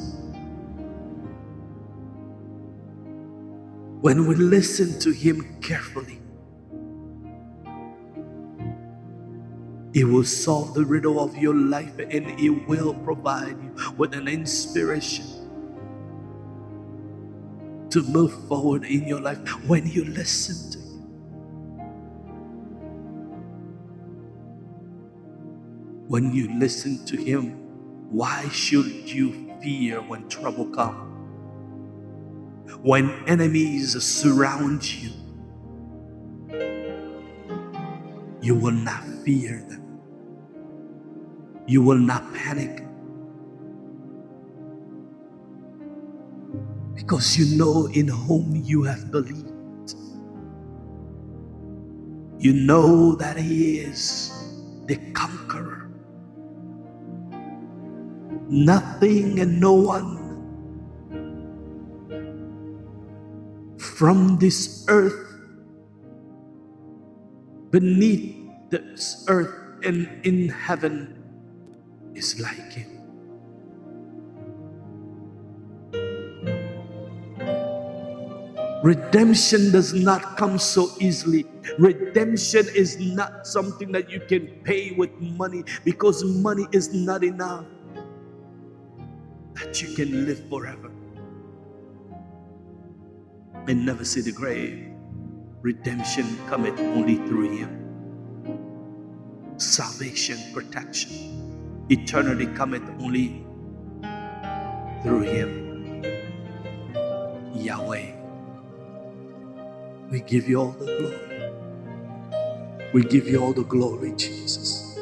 When 4.01 4.27
we 4.27 4.35
listen 4.35 4.99
to 4.99 5.11
Him 5.11 5.59
carefully, 5.61 6.19
It 9.95 10.03
will 10.03 10.25
solve 10.25 10.73
the 10.73 10.83
riddle 10.83 11.21
of 11.21 11.37
your 11.37 11.55
life 11.55 11.97
and 11.99 12.37
it 12.37 12.67
will 12.67 12.93
provide 12.93 13.57
you 13.63 13.93
with 13.97 14.13
an 14.13 14.27
inspiration 14.27 15.25
to 17.91 18.03
move 18.03 18.33
forward 18.49 18.83
in 18.83 19.07
your 19.07 19.21
life 19.21 19.39
when 19.67 19.87
you 19.87 20.03
listen 20.03 20.71
to 20.71 20.79
Him. 20.79 21.13
When 26.09 26.33
you 26.33 26.59
listen 26.59 27.05
to 27.05 27.15
Him, 27.17 27.51
why 28.11 28.49
should 28.49 28.87
you 28.87 29.55
fear 29.63 30.01
when 30.01 30.27
trouble 30.27 30.65
comes? 30.65 31.23
When 32.81 33.11
enemies 33.27 34.03
surround 34.03 34.83
you, 34.93 35.11
you 38.41 38.55
will 38.55 38.71
not 38.71 39.03
fear 39.25 39.65
them. 39.69 39.84
You 41.67 41.81
will 41.81 41.97
not 41.97 42.33
panic. 42.33 42.85
Because 46.93 47.37
you 47.37 47.57
know 47.57 47.87
in 47.87 48.07
whom 48.07 48.61
you 48.63 48.83
have 48.83 49.11
believed. 49.11 49.51
You 52.39 52.53
know 52.53 53.15
that 53.15 53.37
He 53.37 53.79
is 53.79 54.31
the 54.85 54.97
conqueror. 55.13 55.89
Nothing 58.47 59.39
and 59.39 59.59
no 59.59 59.73
one 59.73 60.21
from 63.79 64.37
this 64.37 64.85
earth, 64.89 65.39
beneath 67.71 68.35
this 68.69 69.25
earth, 69.29 69.55
and 69.83 70.09
in 70.25 70.49
heaven 70.49 71.14
is 72.15 72.39
like 72.39 72.71
him. 72.71 72.95
Redemption 78.83 79.71
does 79.71 79.93
not 79.93 80.37
come 80.37 80.59
so 80.59 80.91
easily. 80.99 81.45
Redemption 81.79 82.67
is 82.75 82.99
not 82.99 83.47
something 83.47 83.91
that 83.91 84.11
you 84.11 84.19
can 84.19 84.47
pay 84.63 84.91
with 84.91 85.09
money 85.19 85.63
because 85.83 86.23
money 86.23 86.67
is 86.71 86.93
not 86.93 87.23
enough 87.23 87.65
that 89.55 89.81
you 89.81 89.95
can 89.95 90.27
live 90.27 90.47
forever 90.49 90.91
and 93.67 93.85
never 93.85 94.05
see 94.05 94.21
the 94.21 94.31
grave. 94.31 94.91
Redemption 95.63 96.37
cometh 96.47 96.79
only 96.79 97.15
through 97.27 97.57
Him. 97.57 97.97
Salvation, 99.57 100.37
protection 100.53 101.44
eternity 101.89 102.47
cometh 102.47 102.83
only 103.01 103.45
through 105.03 105.21
Him. 105.21 105.83
Yahweh. 107.55 108.13
We 110.11 110.21
give 110.21 110.47
you 110.49 110.61
all 110.61 110.71
the 110.71 110.85
glory. 110.85 111.41
We 112.93 113.03
give 113.03 113.27
you 113.27 113.41
all 113.43 113.53
the 113.53 113.63
glory, 113.63 114.13
Jesus. 114.17 114.99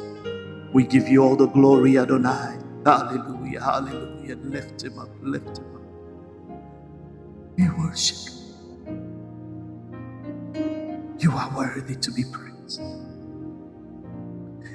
We 0.72 0.84
give 0.84 1.08
you 1.08 1.22
all 1.24 1.36
the 1.36 1.48
glory, 1.48 1.98
Adonai. 1.98 2.58
Hallelujah, 2.86 3.60
hallelujah. 3.62 4.36
Lift 4.36 4.84
him 4.84 4.98
up, 4.98 5.10
lift 5.22 5.58
him 5.58 5.66
up. 5.76 5.82
We 7.58 7.68
worship 7.70 8.18
you. 8.32 8.42
You 11.20 11.32
are 11.32 11.52
worthy 11.56 11.96
to 11.96 12.12
be 12.12 12.24
praised. 12.24 12.82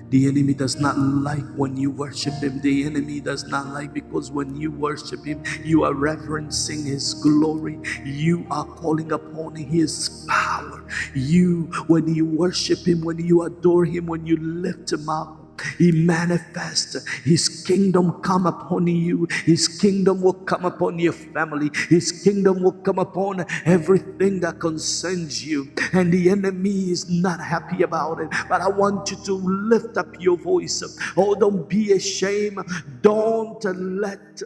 The 0.10 0.28
enemy 0.28 0.54
does 0.54 0.78
not 0.80 0.98
like 0.98 1.45
when 1.56 1.78
you 1.78 1.91
worship 1.91 2.34
him. 2.36 2.62
The 2.62 2.86
enemy 2.86 3.19
does 3.19 3.45
not 3.45 3.67
like 3.67 3.93
because 3.93 4.32
when 4.32 4.56
you 4.56 4.72
worship 4.72 5.26
him, 5.26 5.43
you 5.63 5.84
are 5.84 5.93
reverencing 5.93 6.86
his 6.86 7.13
glory. 7.15 7.80
You 8.06 8.45
are 8.52 8.65
calling 8.65 9.12
upon 9.12 9.56
his 9.56 10.26
power. 10.28 10.84
You, 11.15 11.65
when 11.88 12.13
you 12.13 12.26
worship 12.26 12.88
him, 12.88 13.02
when 13.02 13.19
you 13.19 13.43
adore 13.43 13.86
him, 13.86 14.08
when 14.08 14.26
you 14.26 14.38
lift 14.38 14.91
him 14.91 15.10
up, 15.10 15.38
he 15.78 15.91
manifests 15.91 16.95
His 17.24 17.50
kingdom 17.50 18.22
come 18.24 18.45
upon 18.45 18.88
you. 18.88 19.28
His 19.45 19.67
kingdom 19.67 20.22
will 20.22 20.34
come 20.34 20.65
upon 20.65 21.00
your 21.00 21.13
family. 21.13 21.72
His 21.89 22.12
kingdom 22.12 22.63
will 22.63 22.74
come 22.84 23.00
upon 23.00 23.45
everything 23.65 24.39
that 24.41 24.60
concerns 24.60 25.45
you. 25.45 25.72
And 25.93 26.13
the 26.13 26.30
enemy 26.30 26.91
is 26.91 27.10
not 27.10 27.41
happy 27.41 27.84
about 27.84 28.19
it. 28.22 28.30
But 28.50 28.62
I 28.62 28.69
want 28.69 29.12
you 29.12 29.17
to 29.26 29.34
lift 29.34 29.98
up 29.98 30.15
your 30.19 30.38
voice. 30.38 30.84
Oh, 31.17 31.36
don't 31.36 31.67
be 31.69 31.91
ashamed. 31.93 32.60
Don't 33.02 33.63
let 33.63 34.41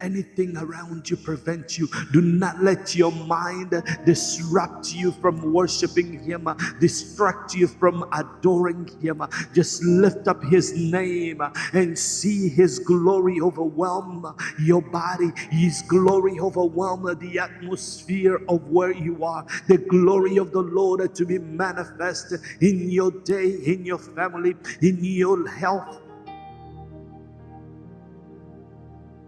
anything 0.00 0.56
around 0.56 1.08
you 1.08 1.16
prevent 1.16 1.78
you. 1.78 1.88
Do 2.12 2.20
not 2.20 2.62
let 2.62 2.94
your 2.94 3.12
mind 3.12 3.82
disrupt 4.04 4.92
you 4.94 5.12
from 5.12 5.52
worshiping 5.52 6.22
Him, 6.22 6.48
distract 6.80 7.54
you 7.54 7.66
from 7.66 8.04
adoring 8.12 8.88
Him. 9.00 9.22
Just 9.54 9.82
lift 9.84 10.28
up 10.28 10.42
His 10.44 10.76
name 10.76 11.42
and 11.72 11.98
see 11.98 12.48
His 12.48 12.78
glory 12.78 13.40
overwhelm 13.40 14.34
your 14.58 14.82
body. 14.82 15.30
His 15.50 15.82
glory 15.82 16.38
overwhelm 16.40 17.02
the 17.18 17.38
atmosphere 17.38 18.40
of 18.48 18.68
where 18.68 18.92
you 18.92 19.24
are. 19.24 19.44
The 19.68 19.78
glory 19.78 20.36
of 20.38 20.52
the 20.52 20.62
Lord 20.62 21.14
to 21.14 21.24
be 21.24 21.38
manifest 21.38 22.34
in 22.60 22.90
your 22.90 23.10
day, 23.10 23.50
in 23.64 23.84
your 23.84 23.98
family, 23.98 24.56
in 24.80 25.02
your 25.02 25.48
health 25.48 26.00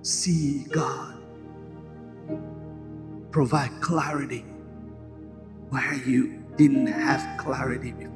see 0.03 0.67
God 0.71 1.15
provide 3.31 3.71
clarity 3.81 4.45
where 5.71 5.95
you 5.95 6.45
didn't 6.57 6.88
have 6.88 7.38
clarity 7.38 7.93
before. 7.93 8.12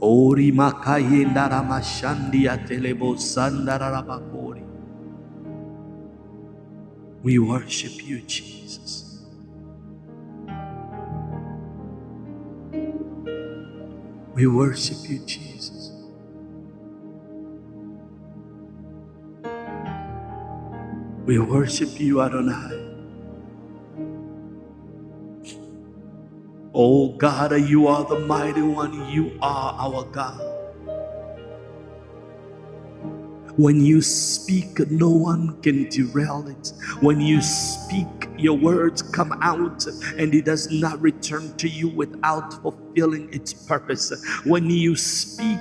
Ori 0.00 0.52
makayenda 0.52 1.48
ramashandi 1.50 2.48
atelebo 2.48 3.16
sandarabakori. 3.16 4.64
We 7.22 7.38
worship 7.38 8.06
you, 8.06 8.22
Jesus. 8.22 9.07
We 14.38 14.46
worship 14.46 14.98
you, 15.10 15.18
Jesus. 15.26 15.90
We 21.26 21.40
worship 21.40 21.98
you, 22.00 22.22
Adonai. 22.22 22.94
Oh 26.72 27.16
God, 27.18 27.52
you 27.52 27.88
are 27.88 28.04
the 28.04 28.20
mighty 28.20 28.62
one. 28.62 29.10
You 29.10 29.36
are 29.42 29.74
our 29.74 30.04
God. 30.04 30.40
When 33.56 33.80
you 33.80 34.02
speak, 34.02 34.78
no 34.90 35.10
one 35.10 35.60
can 35.62 35.88
derail 35.90 36.46
it. 36.48 36.72
When 37.00 37.20
you 37.20 37.42
speak, 37.42 38.27
your 38.38 38.56
words 38.56 39.02
come 39.02 39.32
out 39.42 39.86
and 40.16 40.34
it 40.34 40.44
does 40.44 40.70
not 40.70 41.00
return 41.00 41.56
to 41.58 41.68
you 41.68 41.88
without 41.88 42.62
fulfilling 42.62 43.32
its 43.32 43.52
purpose. 43.52 44.12
When 44.44 44.70
you 44.70 44.96
speak, 44.96 45.60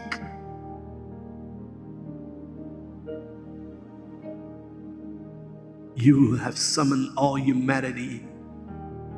you 5.96 6.36
have 6.38 6.58
summoned 6.58 7.18
all 7.18 7.36
humanity 7.38 8.26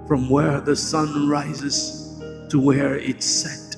from 0.08 0.30
where 0.30 0.62
the 0.62 0.76
sun 0.76 1.30
rises 1.30 2.22
to 2.50 2.60
where 2.60 2.98
it 2.98 3.22
sets. 3.24 3.78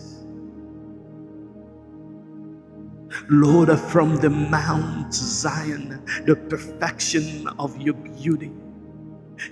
Lord, 3.30 3.72
from 3.80 4.17
the 4.17 4.30
Mount 4.30 5.13
Zion, 5.13 6.04
the 6.26 6.36
perfection 6.36 7.48
of 7.60 7.80
your 7.82 7.96
beauty, 7.96 8.52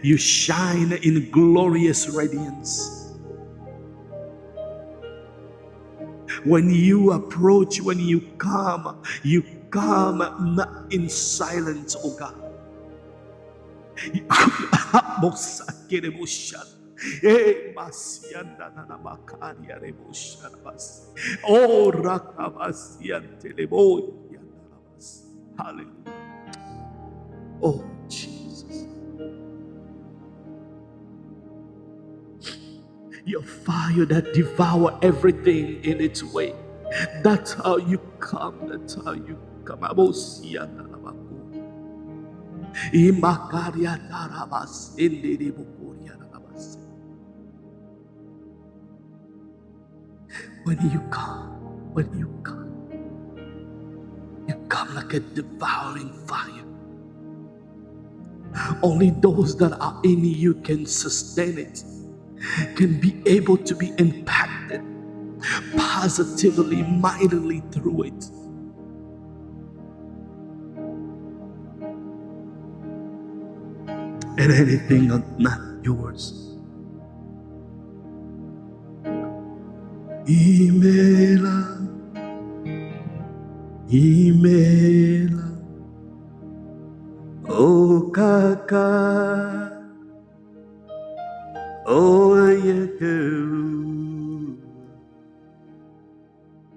you 0.03 0.17
shine 0.17 0.93
in 0.93 1.31
glorious 1.31 2.09
radiance. 2.09 3.13
When 6.45 6.69
you 6.71 7.11
approach, 7.13 7.81
when 7.81 7.99
you 7.99 8.21
come, 8.37 9.03
you 9.23 9.43
come 9.71 10.19
not 10.55 10.93
in 10.93 11.09
silence, 11.09 11.95
oh 12.03 12.15
God. 12.17 12.35
Oh. 21.47 21.91
Hallelujah. 25.57 25.87
Oh, 27.63 27.83
Your 33.25 33.43
fire 33.43 34.05
that 34.05 34.33
devour 34.33 34.99
everything 35.03 35.83
in 35.83 36.01
its 36.01 36.23
way. 36.23 36.53
That's 37.23 37.53
how 37.53 37.77
you 37.77 37.99
come. 38.19 38.67
That's 38.69 38.95
how 38.95 39.13
you 39.13 39.39
come. 39.65 39.81
When 50.65 50.79
you 50.91 51.01
come, 51.11 51.93
when 51.93 52.19
you 52.19 52.29
come, 52.43 52.85
you 54.47 54.55
come 54.69 54.95
like 54.95 55.13
a 55.13 55.19
devouring 55.21 56.13
fire. 56.27 56.65
Only 58.83 59.11
those 59.11 59.57
that 59.57 59.73
are 59.79 59.99
in 60.03 60.23
you 60.25 60.55
can 60.55 60.85
sustain 60.85 61.57
it, 61.59 61.83
can 62.75 62.99
be 62.99 63.21
able 63.25 63.57
to 63.57 63.75
be 63.75 63.93
impacted 63.97 64.81
positively, 65.77 66.83
mightily 66.83 67.61
through 67.71 68.03
it. 68.03 68.25
And 74.37 74.51
anything 74.51 75.07
not 75.39 75.61
yours. 75.83 76.55
Imela, 80.25 81.89
Imela, 83.89 85.77
O 87.49 88.11
Kaka, 88.13 89.78
O 91.91 92.35
Yekeru, 92.51 94.59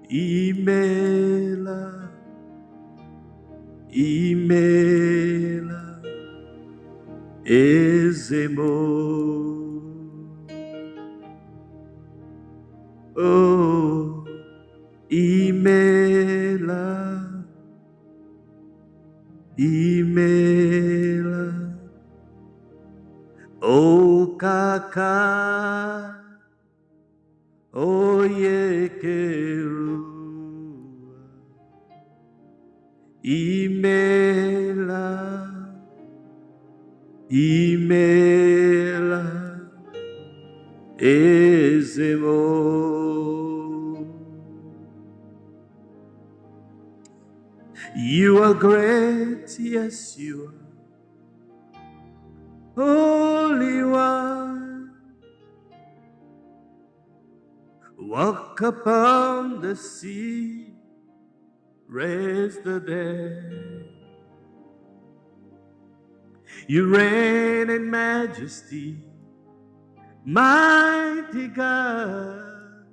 Imela, 0.09 2.11
Imela, 3.91 6.01
Ezemo. 7.45 8.63
Oh, 13.15 13.52
Kaka, 24.93 26.21
Oh, 27.73 28.21
Yekeru, 28.29 30.05
Imela, 33.25 35.07
Imela, 37.31 39.23
Ezemo. 40.97 42.43
You 47.95 48.43
are 48.43 48.53
great, 48.53 49.57
yes, 49.57 50.15
you 50.19 50.45
are. 50.45 50.53
Holy 52.75 53.83
One, 53.83 54.22
walk 58.13 58.61
upon 58.61 59.59
the 59.59 59.75
sea, 59.75 60.67
raise 61.87 62.59
the 62.59 62.79
dead. 62.79 63.85
You 66.67 66.95
reign 66.95 67.71
in 67.71 67.89
majesty, 67.89 68.99
mighty 70.23 71.47
God. 71.47 72.85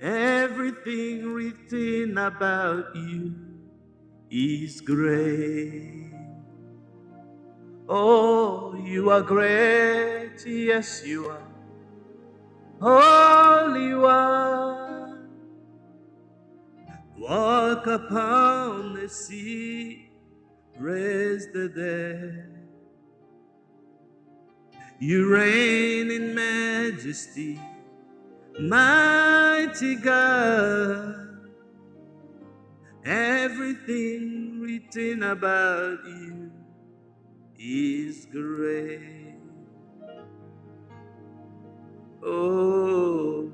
Everything 0.00 1.32
written 1.32 2.16
about 2.16 2.94
you 2.94 3.34
is 4.30 4.80
great. 4.80 6.12
Oh, 7.88 8.76
you 8.76 9.10
are 9.10 9.22
great, 9.22 10.46
yes, 10.46 11.04
you 11.04 11.26
are. 11.26 11.53
Holy 12.84 13.94
One, 13.94 15.26
walk 17.16 17.86
upon 17.86 18.92
the 18.92 19.08
sea, 19.08 20.10
raise 20.78 21.50
the 21.54 21.70
dead. 21.70 22.68
You 24.98 25.32
reign 25.32 26.10
in 26.10 26.34
majesty, 26.34 27.58
mighty 28.60 29.94
God. 29.94 31.38
Everything 33.06 34.60
written 34.60 35.22
about 35.22 36.04
you 36.04 36.52
is 37.58 38.26
great. 38.26 39.23
Oh, 42.24 43.52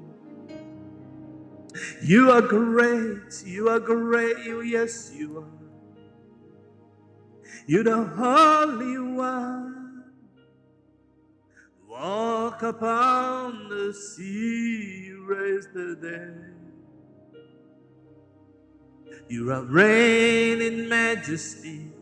you 2.02 2.30
are 2.30 2.42
great. 2.42 3.42
You 3.44 3.68
are 3.68 3.80
great. 3.80 4.38
You, 4.44 4.62
Yes, 4.62 5.12
you 5.14 5.38
are. 5.38 5.60
You're 7.66 7.84
the 7.84 8.04
Holy 8.04 8.98
One. 8.98 10.04
Walk 11.88 12.62
upon 12.62 13.68
the 13.68 13.92
sea, 13.92 15.12
raise 15.26 15.68
the 15.74 15.96
dead. 16.00 16.54
You 19.28 19.52
are 19.52 19.64
reign 19.64 20.62
in 20.62 20.88
majesty, 20.88 21.92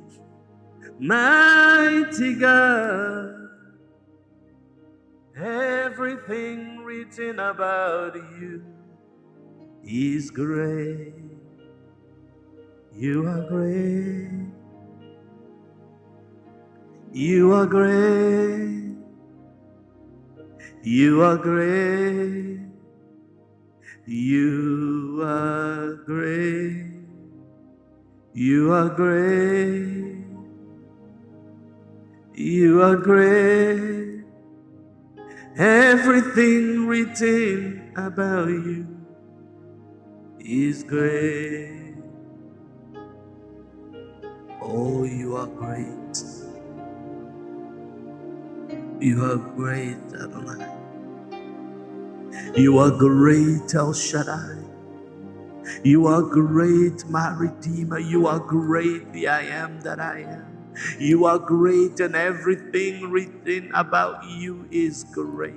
mighty 0.98 2.34
God. 2.34 3.47
Everything 5.40 6.78
written 6.78 7.38
about 7.38 8.16
you 8.40 8.64
is 9.84 10.30
great. 10.30 11.14
You 12.92 13.24
are 13.28 13.46
great. 13.48 14.30
You 17.12 17.52
are 17.52 17.66
great. 17.66 18.96
You 20.82 21.22
are 21.22 21.36
great. 21.36 22.60
You 24.06 25.22
are 25.22 25.94
great. 26.04 26.86
You 28.34 28.72
are 28.72 28.88
great. 28.88 30.24
You 32.34 32.82
are 32.82 32.96
great. 32.96 34.17
Everything 35.58 36.86
written 36.86 37.92
about 37.96 38.48
you 38.48 38.86
is 40.38 40.84
great. 40.84 41.96
Oh, 44.62 45.04
you 45.04 45.36
are 45.36 45.48
great. 45.48 46.22
You 49.00 49.24
are 49.24 49.36
great, 49.36 49.98
Adonai. 50.14 50.78
You 52.56 52.78
are 52.78 52.90
great, 52.92 53.74
El 53.74 53.92
Shaddai. 53.94 54.58
You 55.84 56.06
are 56.08 56.22
great, 56.22 57.04
my 57.08 57.34
Redeemer. 57.36 57.98
You 57.98 58.28
are 58.28 58.40
great, 58.40 59.12
the 59.12 59.28
I 59.28 59.42
am 59.42 59.80
that 59.82 60.00
I 60.00 60.20
am. 60.20 60.47
You 61.00 61.26
are 61.26 61.38
great, 61.38 62.00
and 62.00 62.16
everything 62.16 63.10
written 63.10 63.70
about 63.74 64.24
you 64.28 64.66
is 64.70 65.04
great. 65.12 65.54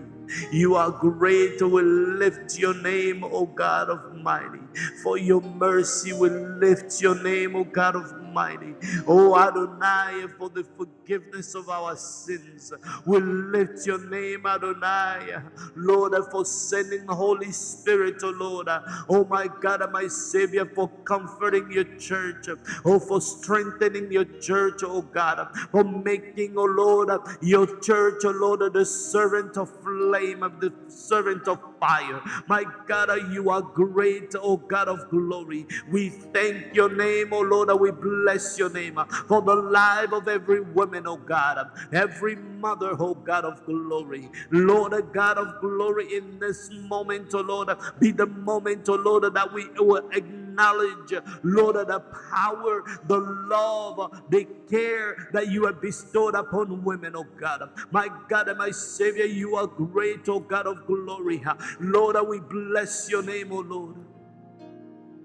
You 0.52 0.76
are 0.76 0.92
great. 0.92 1.62
We 1.62 1.82
lift 1.84 2.58
your 2.60 2.76
name, 2.76 3.24
O 3.24 3.46
God 3.48 3.90
Almighty. 3.90 4.60
For 5.04 5.18
your 5.18 5.42
mercy, 5.42 6.14
we 6.14 6.30
lift 6.30 7.02
your 7.02 7.22
name, 7.24 7.56
O 7.56 7.64
God 7.66 7.96
Almighty. 8.38 8.76
O 9.08 9.38
Adonai, 9.38 10.28
for 10.38 10.50
the 10.50 10.64
forgiveness 10.78 11.56
of 11.56 11.70
our 11.70 11.96
sins. 11.96 12.72
We 13.06 13.20
lift 13.20 13.86
your 13.86 14.00
name, 14.10 14.46
Adonai. 14.46 15.44
Lord, 15.76 16.14
for 16.32 16.46
sending 16.46 17.06
Holy 17.08 17.52
Spirit, 17.52 18.16
O 18.24 18.30
Lord. 18.30 18.70
Oh 19.10 19.26
my 19.30 19.48
God 19.62 19.82
my 19.92 20.08
Savior, 20.08 20.66
for 20.66 20.90
comforting 21.06 21.72
your 21.72 21.86
church. 22.00 22.48
Oh, 22.86 23.00
for 23.00 23.22
strengthening 23.22 24.12
your 24.12 24.26
church, 24.42 24.82
oh 24.84 25.02
God. 25.02 25.48
For 25.72 25.84
making, 25.84 26.56
oh 26.58 26.66
Lord, 26.66 27.10
your 27.42 27.68
church, 27.82 28.22
oh 28.26 28.32
Lord, 28.32 28.74
the 28.74 28.86
servant 28.86 29.58
of 29.58 29.70
flame, 29.84 30.44
of 30.44 30.60
the 30.60 30.74
servant 30.88 31.48
of 31.48 31.60
fire. 31.80 32.22
My 32.48 32.64
God, 32.88 33.10
you 33.32 33.50
are 33.50 33.62
great, 33.62 34.34
oh 34.36 34.58
God 34.58 34.88
of 34.90 35.10
glory. 35.10 35.68
We 35.92 36.10
thank 36.10 36.74
your 36.74 36.94
name, 36.96 37.30
oh 37.34 37.42
Lord, 37.42 37.70
we 37.80 37.92
bless 37.92 38.21
your 38.58 38.70
name 38.70 38.98
uh, 38.98 39.06
for 39.06 39.42
the 39.42 39.56
life 39.56 40.12
of 40.14 40.28
every 40.28 40.62
woman, 40.62 41.08
oh 41.08 41.18
God, 41.18 41.58
uh, 41.58 41.66
every 41.94 42.36
mother, 42.36 42.96
oh 43.00 43.16
God 43.16 43.46
of 43.46 43.66
glory. 43.66 44.30
Lord, 44.52 44.94
a 44.94 45.02
God 45.02 45.38
of 45.38 45.60
glory, 45.62 46.16
in 46.16 46.40
this 46.40 46.70
moment, 46.72 47.32
oh 47.34 47.42
Lord, 47.42 47.70
uh, 47.70 47.76
be 48.00 48.12
the 48.12 48.26
moment, 48.28 48.88
oh 48.90 48.96
Lord, 48.96 49.24
that 49.34 49.54
we 49.54 49.68
will 49.80 50.10
acknowledge, 50.12 51.14
Lord, 51.44 51.76
the 51.76 52.00
power, 52.32 52.84
the 53.08 53.20
love, 53.20 54.24
the 54.30 54.48
care 54.70 55.30
that 55.34 55.50
you 55.50 55.66
have 55.66 55.82
bestowed 55.82 56.36
upon 56.36 56.84
women, 56.84 57.16
oh 57.16 57.26
God. 57.40 57.70
My 57.92 58.10
God 58.30 58.48
and 58.50 58.58
my 58.58 58.72
Savior, 58.72 59.26
you 59.26 59.56
are 59.56 59.68
great, 59.68 60.28
oh 60.30 60.40
God 60.40 60.68
of 60.68 60.86
glory. 60.86 61.44
Lord, 61.80 62.18
we 62.28 62.40
bless 62.40 63.10
your 63.10 63.24
name, 63.24 63.52
oh 63.52 63.62
Lord. 63.62 63.96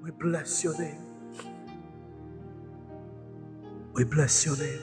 We 0.02 0.12
bless 0.12 0.64
your 0.64 0.78
name. 0.80 1.05
We 3.96 4.04
bless 4.04 4.44
your 4.44 4.58
name. 4.58 4.82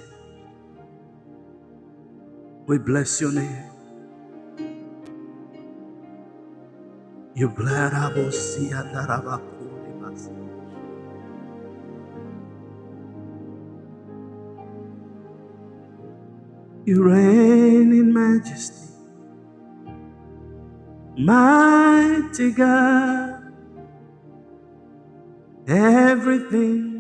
We 2.66 2.80
bless 2.80 3.22
your 3.22 3.32
name. 3.32 3.70
You 7.36 7.50
bled 7.50 7.94
You 16.86 17.04
reign 17.04 17.94
in 17.94 18.12
majesty, 18.14 18.94
mighty 21.18 22.52
God. 22.52 23.54
Everything 25.68 26.93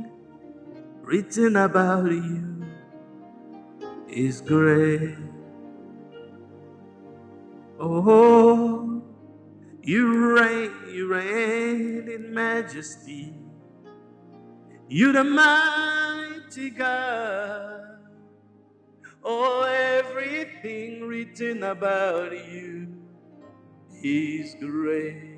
written 1.13 1.55
about 1.57 2.09
you 2.09 2.65
is 4.09 4.41
great. 4.41 5.15
Oh, 7.79 9.03
you 9.83 10.35
reign, 10.35 10.71
you 10.89 11.13
reign 11.13 12.09
in 12.09 12.33
majesty. 12.33 13.31
You're 14.89 15.13
the 15.13 15.23
mighty 15.23 16.71
God. 16.71 17.99
Oh, 19.23 19.61
everything 19.69 21.03
written 21.03 21.61
about 21.61 22.31
you 22.31 22.87
is 24.01 24.55
great. 24.55 25.37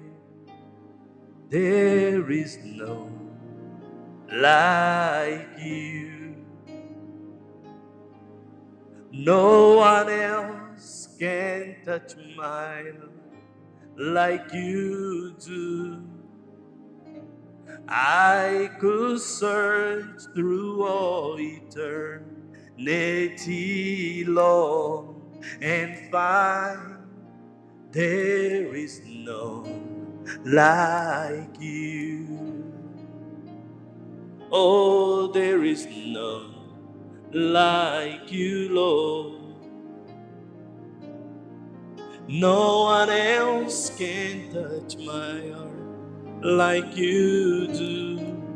There 1.50 2.32
is 2.32 2.60
no 2.64 3.25
like 4.32 5.48
you. 5.60 6.36
No 9.12 9.78
one 9.78 10.10
else 10.10 11.10
can 11.20 11.78
touch 11.86 12.16
mine 12.36 13.02
like 13.98 14.54
you 14.54 15.36
do. 15.40 16.02
I 17.88 18.72
could 18.80 19.20
search 19.22 20.22
through 20.34 20.86
all 20.86 21.38
eternity 21.40 22.26
long 24.26 25.22
and 25.62 26.12
find 26.12 26.98
there 27.92 28.76
is 28.76 29.02
no 29.06 29.66
like 30.44 31.60
you. 31.60 32.55
Oh, 34.58 35.28
there 35.28 35.66
is 35.66 35.86
none 35.86 36.56
like 37.34 38.32
you, 38.32 38.70
Lord. 38.70 39.42
No 42.30 42.84
one 42.84 43.10
else 43.10 43.90
can 43.98 44.54
touch 44.54 44.98
my 45.00 45.50
heart 45.52 46.44
like 46.46 46.96
you 46.98 47.68
do. 47.68 48.56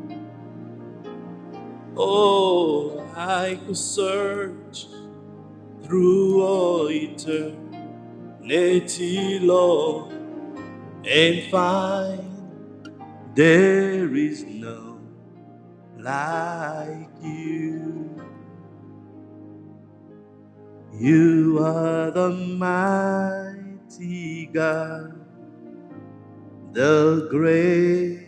Oh, 1.98 3.00
I 3.16 3.60
could 3.66 3.78
search 3.78 4.88
through 5.84 6.44
all 6.44 6.90
eternity, 6.92 7.58
Lord, 9.40 10.14
and 11.06 11.52
find 11.52 12.54
there 13.36 14.16
is 14.16 14.44
no 14.46 14.89
like 16.00 17.10
you. 17.24 18.22
You 20.94 21.60
are 21.64 22.12
the 22.12 22.30
mighty 22.58 24.48
God, 24.48 25.14
the 26.74 27.28
great 27.32 28.28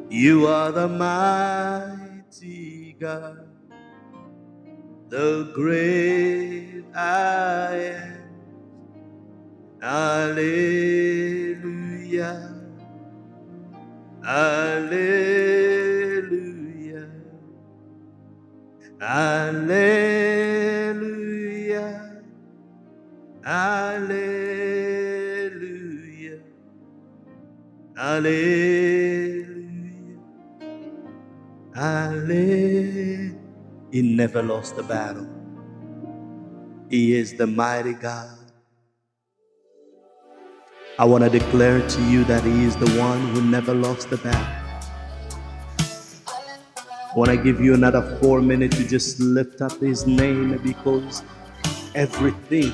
You 0.10 0.48
are 0.48 0.72
the 0.72 0.88
mighty 0.88 2.96
God, 3.00 3.41
the 5.12 5.52
great 5.54 6.84
I 6.96 7.76
am. 8.00 8.18
Alleluia. 9.84 11.02
Alleluia. 14.24 15.02
Alleluia. 19.02 19.82
Alleluia. 23.46 24.32
Alleluia. 27.98 28.62
Hallelujah. 31.76 33.11
He 33.92 34.02
never 34.02 34.42
lost 34.42 34.78
a 34.78 34.84
battle. 34.84 35.28
He 36.90 37.14
is 37.18 37.36
the 37.36 37.46
mighty 37.48 37.94
God. 37.94 38.38
I 40.98 41.06
want 41.06 41.26
to 41.26 41.30
declare 41.30 41.86
to 41.86 42.04
you 42.04 42.24
that 42.26 42.44
He 42.44 42.64
is 42.64 42.76
the 42.78 42.90
one 43.00 43.20
who 43.34 43.42
never 43.42 43.74
lost 43.74 44.12
a 44.14 44.18
battle. 44.18 44.48
I 47.00 47.14
want 47.18 47.32
to 47.32 47.38
give 47.38 47.60
you 47.60 47.74
another 47.74 48.18
four 48.22 48.42
minutes 48.42 48.78
to 48.78 48.88
just 48.88 49.20
lift 49.20 49.62
up 49.62 49.74
His 49.82 50.08
name 50.08 50.58
because 50.64 51.24
everything 51.94 52.74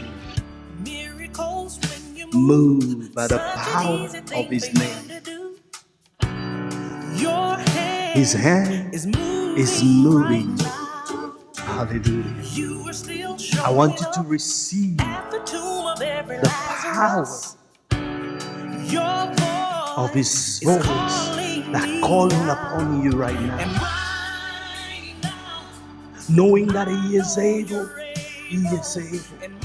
move 2.34 3.16
by 3.16 3.28
the 3.28 3.40
power 3.40 4.10
of 4.36 4.46
His 4.50 4.72
name. 4.74 5.22
His 8.14 8.34
hand 8.34 8.94
is 8.94 9.84
moving. 9.84 10.58
Hallelujah. 11.78 13.62
I 13.64 13.70
want 13.70 14.00
you 14.00 14.08
to 14.16 14.22
receive 14.24 14.98
the 14.98 16.50
power 16.82 17.22
of 19.96 20.12
His 20.12 20.60
voice 20.64 20.82
that 21.70 22.02
calling 22.04 22.50
upon 22.50 23.04
you 23.04 23.12
right 23.12 23.40
now. 23.40 23.94
Knowing 26.30 26.66
that 26.70 26.88
He 26.88 27.16
is 27.16 27.38
able, 27.38 27.88
He 28.50 28.58
is 28.58 28.98
able. 28.98 29.60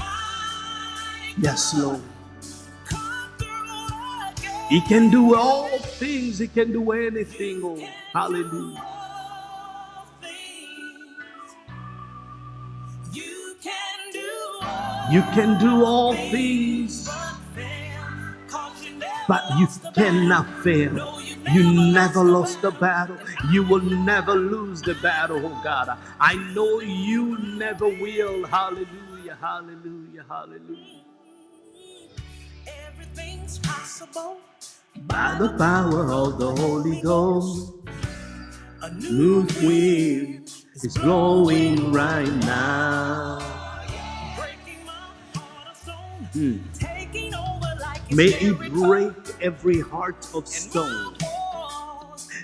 Yes, 1.39 1.73
Lord. 1.75 1.99
He 4.69 4.81
can 4.81 5.09
do 5.09 5.33
all 5.33 5.67
things, 5.97 6.37
He 6.37 6.47
can 6.47 6.71
do 6.73 6.91
anything. 6.91 7.61
Oh, 7.63 7.75
hallelujah. 8.13 8.92
You 15.11 15.21
can 15.33 15.59
do 15.59 15.83
all 15.85 16.13
things 16.13 17.09
but 19.27 19.43
you 19.57 19.67
cannot 19.93 20.45
fail. 20.63 21.21
You 21.51 21.91
never 21.93 22.23
lost 22.23 22.61
the 22.61 22.71
battle. 22.71 23.17
You 23.51 23.63
will 23.63 23.81
never 23.81 24.33
lose 24.33 24.81
the 24.81 24.95
battle, 24.95 25.45
oh 25.45 25.61
God. 25.63 25.97
I 26.19 26.35
know 26.53 26.79
you 26.79 27.37
never 27.37 27.87
will. 27.87 28.45
Hallelujah, 28.45 29.37
hallelujah, 29.39 30.25
hallelujah. 30.27 31.01
Everything's 32.87 33.59
possible 33.59 34.37
by 35.07 35.35
the 35.39 35.49
power 35.57 36.11
of 36.11 36.39
the 36.39 36.51
Holy 36.55 37.01
Ghost. 37.01 37.73
A 38.81 38.91
new 38.91 39.47
wind 39.61 40.51
is 40.75 40.97
blowing 40.97 41.91
right 41.91 42.33
now. 42.45 43.62
Hmm. 46.33 46.57
May 48.11 48.25
it 48.25 48.73
break 48.73 49.13
every 49.39 49.81
heart 49.81 50.27
of 50.33 50.47
stone. 50.47 51.15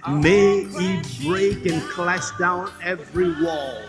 May 0.07 0.67
it 0.69 1.07
break 1.25 1.65
and 1.65 1.81
clash 1.89 2.29
down 2.37 2.71
every 2.83 3.31
wall 3.43 3.81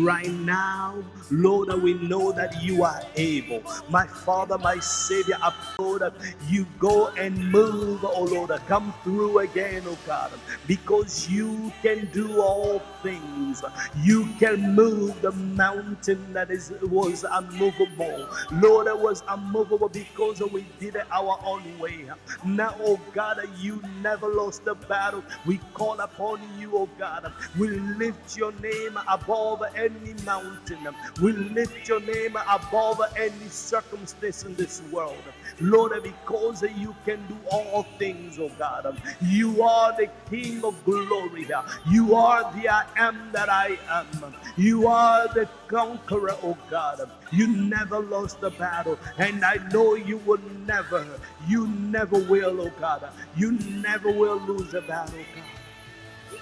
right 0.00 0.30
now, 0.30 1.02
Lord, 1.30 1.72
we 1.82 1.94
know 1.94 2.32
that 2.32 2.62
you 2.62 2.84
are 2.84 3.02
able. 3.16 3.62
My 3.88 4.06
Father, 4.06 4.58
my 4.58 4.78
Savior, 4.78 5.36
I 5.42 5.52
pray 5.76 5.98
that 5.98 6.14
you 6.48 6.66
go 6.78 7.08
and 7.08 7.50
move, 7.50 8.04
oh 8.04 8.24
Lord, 8.24 8.50
come 8.68 8.94
through 9.04 9.40
again, 9.40 9.82
oh 9.86 9.98
God, 10.06 10.32
because 10.66 11.28
you 11.30 11.72
can 11.82 12.08
do 12.12 12.40
all 12.40 12.80
things. 13.02 13.62
You 14.02 14.28
can 14.38 14.74
move 14.74 15.20
the 15.22 15.32
mountain 15.32 16.32
that 16.32 16.50
is 16.50 16.72
was 16.82 17.24
unmovable. 17.30 18.28
Lord, 18.52 18.86
it 18.86 18.98
was 18.98 19.22
unmovable 19.28 19.88
because 19.88 20.40
we 20.52 20.66
did 20.78 20.96
it 20.96 21.06
our 21.12 21.38
own 21.44 21.78
way. 21.78 22.06
Now, 22.44 22.74
oh 22.80 23.00
God, 23.12 23.40
you 23.58 23.82
never 24.02 24.28
lost 24.28 24.64
the 24.64 24.74
battle. 24.74 25.24
We 25.46 25.58
call 25.74 26.00
upon 26.00 26.40
you, 26.58 26.76
oh 26.76 26.88
God. 26.98 27.32
We 27.58 27.68
lift 27.68 28.36
your 28.36 28.52
name 28.60 28.98
above 29.08 29.62
any 29.82 30.14
mountain. 30.24 30.78
We 31.20 31.32
lift 31.32 31.88
your 31.88 32.00
name 32.00 32.36
above 32.36 33.00
any 33.16 33.48
circumstance 33.48 34.44
in 34.44 34.54
this 34.54 34.82
world. 34.90 35.16
Lord, 35.60 35.92
because 36.02 36.62
you 36.62 36.94
can 37.04 37.24
do 37.28 37.36
all 37.50 37.84
things, 37.98 38.38
oh 38.38 38.50
God. 38.58 39.00
You 39.20 39.62
are 39.62 39.96
the 39.96 40.08
King 40.30 40.64
of 40.64 40.82
glory. 40.84 41.46
You 41.88 42.14
are 42.14 42.42
the 42.54 42.68
I 42.68 42.84
am 42.96 43.30
that 43.32 43.48
I 43.48 43.78
am. 43.90 44.34
You 44.56 44.86
are 44.86 45.28
the 45.28 45.48
conqueror, 45.68 46.36
oh 46.42 46.56
God. 46.70 47.10
You 47.30 47.46
never 47.46 47.98
lost 47.98 48.40
the 48.40 48.50
battle, 48.50 48.98
and 49.18 49.44
I 49.44 49.56
know 49.72 49.94
you 49.94 50.18
will 50.18 50.40
never, 50.66 51.06
you 51.48 51.66
never 51.66 52.18
will, 52.18 52.60
oh 52.60 52.72
God. 52.80 53.08
You 53.36 53.52
never 53.52 54.10
will 54.10 54.38
lose 54.40 54.74
a 54.74 54.82
battle, 54.82 55.14
God. 55.34 56.38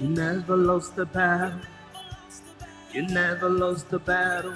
You 0.00 0.08
never 0.10 0.56
lost 0.56 0.94
the 0.96 1.06
battle. 1.06 1.60
You 2.92 3.02
never 3.02 3.50
lost 3.50 3.90
the 3.90 3.98
battle. 3.98 4.54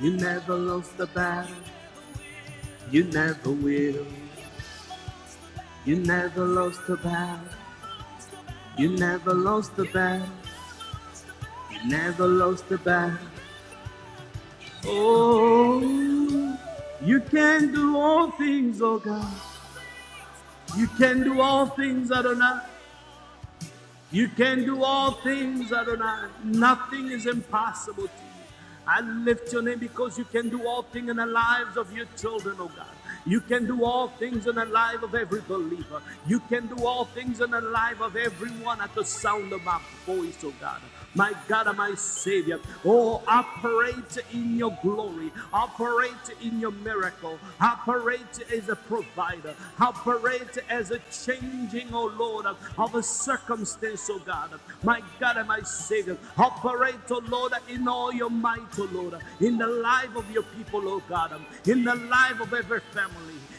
You 0.00 0.12
never 0.12 0.56
lost 0.56 0.96
the 0.98 1.06
battle. 1.06 1.54
You 2.90 3.04
never 3.04 3.50
will. 3.50 4.06
You 5.84 5.96
never 5.96 6.44
lost 6.44 6.84
the 6.88 6.96
battle. 6.96 7.48
You 8.76 8.90
never 8.90 9.34
lost 9.34 9.76
the 9.76 9.84
battle. 9.84 10.28
You 11.70 11.88
never 11.88 12.26
lost 12.26 12.68
the 12.68 12.78
battle. 12.78 13.18
Oh, 14.84 15.80
you 17.02 17.20
can 17.20 17.72
do 17.72 17.96
all 17.96 18.32
things, 18.32 18.82
oh 18.82 18.98
God. 18.98 19.32
You 20.76 20.88
can 20.88 21.22
do 21.22 21.40
all 21.40 21.66
things, 21.66 22.10
Adonai. 22.10 22.60
You 24.12 24.28
can 24.28 24.64
do 24.64 24.84
all 24.84 25.12
things, 25.12 25.72
Adonai. 25.72 26.28
Nothing 26.44 27.10
is 27.10 27.26
impossible 27.26 28.04
to 28.04 28.08
you. 28.08 28.44
I 28.86 29.00
lift 29.00 29.52
your 29.52 29.62
name 29.62 29.80
because 29.80 30.16
you 30.16 30.24
can 30.24 30.48
do 30.48 30.66
all 30.66 30.82
things 30.82 31.10
in 31.10 31.16
the 31.16 31.26
lives 31.26 31.76
of 31.76 31.92
your 31.92 32.06
children, 32.16 32.56
oh 32.60 32.70
God. 32.76 32.86
You 33.26 33.40
can 33.40 33.66
do 33.66 33.84
all 33.84 34.08
things 34.08 34.46
in 34.46 34.54
the 34.54 34.64
life 34.66 35.02
of 35.02 35.14
every 35.14 35.40
believer. 35.42 36.00
You 36.26 36.40
can 36.40 36.68
do 36.68 36.86
all 36.86 37.06
things 37.06 37.40
in 37.40 37.50
the 37.50 37.60
life 37.60 38.00
of 38.00 38.16
everyone 38.16 38.80
at 38.80 38.94
the 38.94 39.04
sound 39.04 39.52
of 39.52 39.62
my 39.64 39.80
voice, 40.06 40.38
oh 40.44 40.54
God. 40.60 40.80
My 41.14 41.32
God 41.48 41.66
and 41.66 41.78
my 41.78 41.94
Savior. 41.94 42.60
Oh, 42.84 43.22
operate 43.26 44.18
in 44.32 44.56
your 44.56 44.76
glory, 44.82 45.32
operate 45.52 46.12
in 46.42 46.60
your 46.60 46.70
miracle, 46.70 47.38
operate 47.60 48.20
as 48.54 48.68
a 48.68 48.76
provider, 48.76 49.54
operate 49.80 50.58
as 50.68 50.90
a 50.90 51.00
changing, 51.10 51.88
oh 51.92 52.12
Lord, 52.18 52.46
of 52.78 52.94
a 52.94 53.02
circumstance, 53.02 54.08
oh 54.10 54.20
God. 54.20 54.50
My 54.82 55.02
God 55.18 55.38
and 55.38 55.48
my 55.48 55.62
Savior, 55.62 56.18
operate, 56.36 56.96
oh 57.10 57.22
Lord, 57.28 57.52
in 57.68 57.88
all 57.88 58.12
your 58.12 58.30
might, 58.30 58.60
oh 58.78 58.88
Lord, 58.92 59.14
in 59.40 59.58
the 59.58 59.66
life 59.66 60.14
of 60.16 60.30
your 60.30 60.44
people, 60.56 60.88
oh 60.88 61.02
God, 61.08 61.32
in 61.66 61.82
the 61.82 61.94
life 61.94 62.40
of 62.40 62.52
every 62.52 62.80
family 62.92 63.15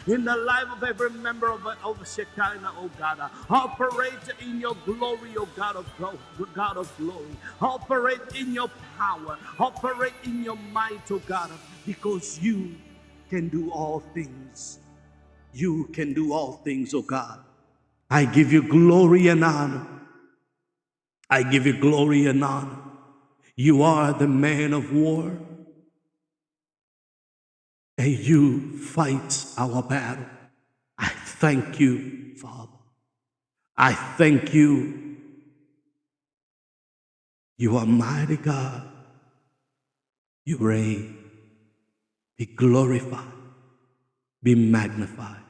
in 0.07 0.23
the 0.23 0.35
life 0.35 0.67
of 0.71 0.83
every 0.83 1.09
member 1.09 1.49
of, 1.51 1.65
of 1.83 2.07
Shekinah, 2.07 2.71
oh 2.77 2.89
God. 2.97 3.29
Operate 3.49 4.13
in 4.41 4.59
your 4.59 4.75
glory, 4.85 5.31
oh 5.37 5.47
God 5.55 5.75
of 5.75 5.85
God 6.53 6.77
of 6.77 6.91
glory. 6.97 7.35
Operate 7.61 8.21
in 8.35 8.53
your 8.53 8.69
power. 8.97 9.37
Operate 9.59 10.13
in 10.23 10.43
your 10.43 10.57
might, 10.71 11.11
oh 11.11 11.19
God, 11.27 11.51
because 11.85 12.39
you 12.41 12.75
can 13.29 13.49
do 13.49 13.69
all 13.71 13.99
things. 14.13 14.79
You 15.53 15.85
can 15.85 16.13
do 16.13 16.33
all 16.33 16.53
things, 16.63 16.93
oh 16.93 17.01
God. 17.01 17.39
I 18.09 18.25
give 18.25 18.53
you 18.53 18.61
glory 18.63 19.27
and 19.27 19.43
honor. 19.43 19.85
I 21.29 21.43
give 21.43 21.65
you 21.65 21.77
glory 21.79 22.25
and 22.27 22.43
honor. 22.43 22.77
You 23.55 23.81
are 23.83 24.13
the 24.13 24.27
man 24.27 24.71
of 24.71 24.93
war 24.93 25.37
and 27.97 28.11
you 28.11 28.77
fight 28.79 29.45
our 29.57 29.83
battle. 29.83 30.25
I 30.97 31.07
thank 31.09 31.79
you, 31.79 32.35
Father. 32.37 32.71
I 33.77 33.93
thank 33.93 34.53
you 34.53 35.07
You 37.57 37.77
are 37.77 37.85
mighty 37.85 38.37
God. 38.37 38.83
You 40.45 40.57
reign. 40.57 41.17
Be 42.37 42.45
glorified. 42.45 43.25
Be 44.43 44.53
magnified. 44.53 45.41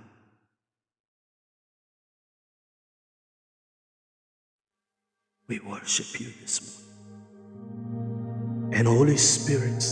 We 5.48 5.60
worship 5.60 6.20
you 6.20 6.32
this 6.42 6.62
morning. 6.62 7.00
And 8.74 8.88
Holy 8.88 9.18
Spirit, 9.18 9.84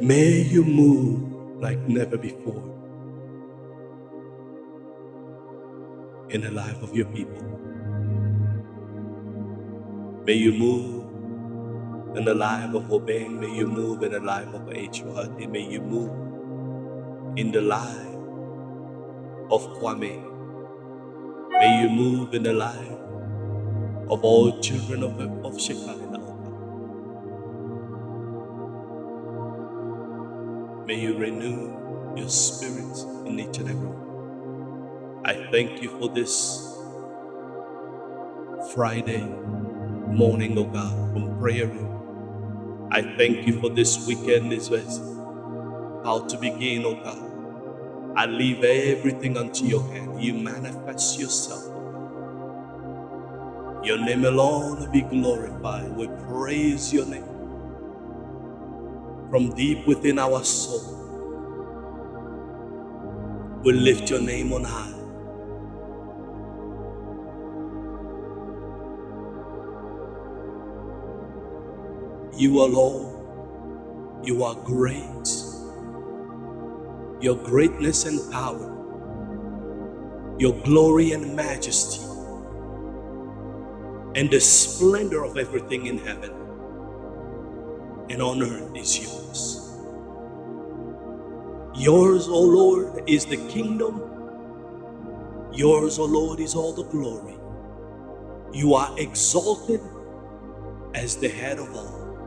may 0.00 0.42
you 0.42 0.64
move 0.64 1.60
like 1.62 1.78
never 1.88 2.18
before 2.18 2.64
in 6.30 6.42
the 6.42 6.50
life 6.50 6.82
of 6.82 6.94
your 6.94 7.06
people. 7.06 7.62
May 10.26 10.34
you 10.34 10.52
move 10.52 11.24
in 12.16 12.24
the 12.24 12.34
life 12.34 12.74
of 12.74 12.84
Obeng. 12.90 13.40
May 13.40 13.54
you 13.56 13.66
move 13.66 14.02
in 14.02 14.12
the 14.12 14.20
life 14.20 14.48
of 14.54 14.72
H.O.D. 14.72 15.46
May 15.48 15.68
you 15.70 15.80
move 15.80 16.34
in 17.36 17.52
the 17.52 17.60
life 17.62 18.16
of 19.50 19.62
Kwame. 19.78 20.46
May 21.50 21.82
you 21.82 21.88
move 21.90 22.34
in 22.34 22.42
the 22.44 22.52
life 22.54 22.98
of 24.10 24.24
all 24.24 24.60
children 24.60 25.02
of, 25.04 25.20
of 25.44 25.60
Shekinah. 25.60 26.09
May 30.90 30.98
you 31.02 31.16
renew 31.16 32.16
your 32.16 32.28
spirit 32.28 32.98
in 33.24 33.38
each 33.38 33.58
and 33.58 33.68
every 33.70 33.86
one. 33.86 35.22
I 35.24 35.34
thank 35.52 35.80
you 35.82 35.88
for 36.00 36.08
this 36.08 36.66
Friday 38.74 39.22
morning, 40.08 40.58
oh 40.58 40.64
God, 40.64 41.12
from 41.12 41.38
prayer 41.38 41.68
room. 41.68 42.88
I 42.90 43.02
thank 43.02 43.46
you 43.46 43.60
for 43.60 43.70
this 43.70 44.04
weekend 44.08 44.52
is 44.52 44.66
about 44.68 46.28
to 46.30 46.38
begin, 46.38 46.84
oh 46.84 46.96
God. 46.96 48.18
I 48.18 48.26
leave 48.26 48.64
everything 48.64 49.36
unto 49.36 49.66
your 49.66 49.84
hand. 49.92 50.20
You 50.20 50.34
manifest 50.34 51.20
yourself. 51.20 51.86
Your 53.84 53.98
name 53.98 54.24
alone 54.24 54.90
be 54.90 55.02
glorified. 55.02 55.92
We 55.96 56.08
praise 56.26 56.92
your 56.92 57.06
name 57.06 57.29
from 59.30 59.54
deep 59.54 59.86
within 59.86 60.18
our 60.18 60.44
soul. 60.44 61.14
We 63.64 63.72
lift 63.72 64.10
your 64.10 64.20
name 64.20 64.52
on 64.52 64.64
high. 64.64 64.94
You 72.36 72.62
alone, 72.62 73.34
you 74.24 74.44
are 74.44 74.54
great. 74.64 75.28
Your 77.20 77.36
greatness 77.36 78.06
and 78.06 78.32
power, 78.32 78.92
your 80.38 80.54
glory 80.62 81.12
and 81.12 81.36
majesty, 81.36 82.04
and 84.14 84.30
the 84.30 84.40
splendor 84.40 85.24
of 85.24 85.38
everything 85.38 85.86
in 85.86 85.98
heaven 85.98 86.39
and 88.10 88.22
on 88.22 88.42
earth 88.42 88.76
is 88.76 89.00
yours. 89.00 89.78
Yours, 91.74 92.28
O 92.28 92.40
Lord, 92.42 93.08
is 93.08 93.26
the 93.26 93.38
kingdom. 93.48 94.22
Yours, 95.52 95.98
O 95.98 96.04
Lord, 96.04 96.40
is 96.40 96.54
all 96.54 96.72
the 96.72 96.84
glory. 96.84 97.36
You 98.52 98.74
are 98.74 98.94
exalted 98.98 99.80
as 100.94 101.16
the 101.16 101.28
head 101.28 101.58
of 101.58 101.74
all. 101.74 102.20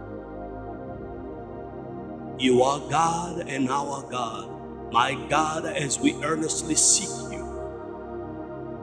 You 2.39 2.63
are 2.63 2.79
God 2.89 3.47
and 3.47 3.69
our 3.69 4.03
God. 4.09 4.91
My 4.91 5.15
God, 5.29 5.65
as 5.65 5.99
we 5.99 6.13
earnestly 6.23 6.75
seek 6.75 7.09
you, 7.31 7.67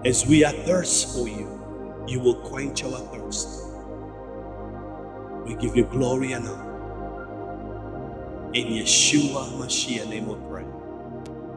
as 0.04 0.26
we 0.26 0.44
are 0.44 0.52
thirst 0.52 1.16
for 1.16 1.28
you, 1.28 2.04
you 2.08 2.20
will 2.20 2.36
quench 2.36 2.84
our 2.84 3.00
thirst. 3.12 3.66
We 5.44 5.56
give 5.56 5.76
you 5.76 5.84
glory 5.86 6.32
and 6.32 6.46
honor. 6.48 6.69
In 8.54 8.66
Yeshua 8.68 9.48
Mashiach 9.60 10.08
name 10.08 10.26
we 10.26 10.36
pray. 10.50 10.66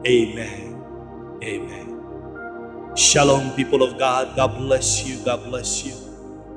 Amen. 0.06 0.84
Amen. 1.42 2.12
Shalom, 2.96 3.52
people 3.56 3.82
of 3.82 3.98
God. 3.98 4.36
God 4.36 4.56
bless 4.58 5.06
you. 5.08 5.24
God 5.24 5.44
bless 5.44 5.84
you. 5.86 5.94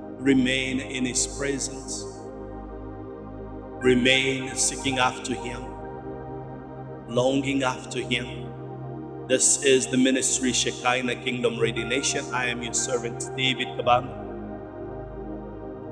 Remain 0.05 0.79
in 0.81 1.05
His 1.05 1.27
presence. 1.27 2.05
Remain 3.65 4.55
seeking 4.55 4.99
after 4.99 5.35
Him, 5.35 5.63
longing 7.09 7.63
after 7.63 8.01
Him. 8.01 8.65
This 9.27 9.63
is 9.63 9.87
the 9.87 9.97
ministry 9.97 10.53
Shekinah 10.53 11.17
Kingdom 11.23 11.57
Radio 11.59 11.87
Nation. 11.87 12.25
I 12.33 12.47
am 12.47 12.63
your 12.63 12.73
servant, 12.73 13.31
David 13.37 13.67
Kabanda. 13.69 14.26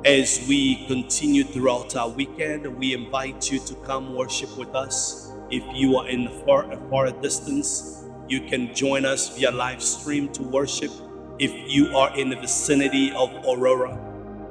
As 0.06 0.46
we 0.48 0.86
continue 0.86 1.44
throughout 1.44 1.96
our 1.96 2.10
weekend, 2.10 2.68
we 2.78 2.94
invite 2.94 3.52
you 3.52 3.58
to 3.62 3.74
come 3.78 4.14
worship 4.14 4.56
with 4.56 4.76
us. 4.76 5.32
If 5.50 5.64
you 5.74 5.98
are 5.98 6.08
in 6.08 6.30
far, 6.46 6.72
a 6.72 6.78
far 6.92 7.10
distance, 7.10 8.06
you 8.30 8.42
can 8.42 8.76
join 8.76 9.04
us 9.04 9.36
via 9.36 9.50
live 9.50 9.82
stream 9.82 10.32
to 10.34 10.44
worship. 10.44 10.92
If 11.40 11.52
you 11.68 11.98
are 11.98 12.16
in 12.16 12.30
the 12.30 12.36
vicinity 12.36 13.14
of 13.14 13.34
Aurora, 13.48 13.98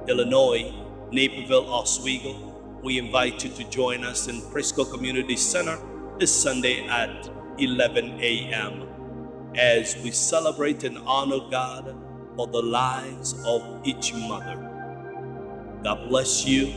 Illinois, 0.08 0.74
Naperville, 1.12 1.72
Oswego, 1.72 2.80
we 2.82 2.98
invite 2.98 3.44
you 3.44 3.50
to 3.50 3.62
join 3.70 4.02
us 4.02 4.26
in 4.26 4.40
Prisco 4.50 4.90
Community 4.90 5.36
Center 5.36 5.78
this 6.18 6.34
Sunday 6.34 6.84
at 6.88 7.30
11 7.60 8.18
a.m. 8.20 8.88
as 9.54 9.96
we 10.02 10.10
celebrate 10.10 10.82
and 10.82 10.98
honor 11.06 11.48
God 11.48 11.94
for 12.34 12.48
the 12.48 12.60
lives 12.60 13.40
of 13.46 13.62
each 13.84 14.12
mother. 14.14 14.73
God 15.84 16.08
bless 16.08 16.46
you. 16.46 16.74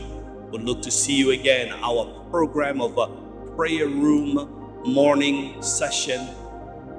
We'll 0.52 0.62
look 0.62 0.82
to 0.82 0.90
see 0.90 1.14
you 1.16 1.32
again. 1.32 1.72
Our 1.82 2.06
program 2.30 2.82
of 2.82 2.98
a 2.98 3.08
prayer 3.56 3.88
room 3.88 4.82
morning 4.84 5.62
session 5.62 6.28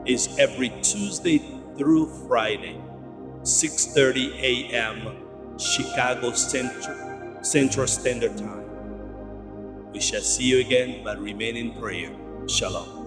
is 0.05 0.37
every 0.39 0.69
Tuesday 0.81 1.39
through 1.77 2.07
Friday, 2.27 2.81
6:30 3.43 4.33
a.m. 4.41 5.57
Chicago 5.59 6.33
Central, 6.33 7.43
Central 7.43 7.87
Standard 7.87 8.37
Time. 8.37 8.81
We 9.93 10.01
shall 10.01 10.21
see 10.21 10.45
you 10.45 10.59
again, 10.59 11.03
but 11.03 11.19
remain 11.19 11.57
in 11.57 11.73
prayer. 11.73 12.11
Shalom. 12.47 12.98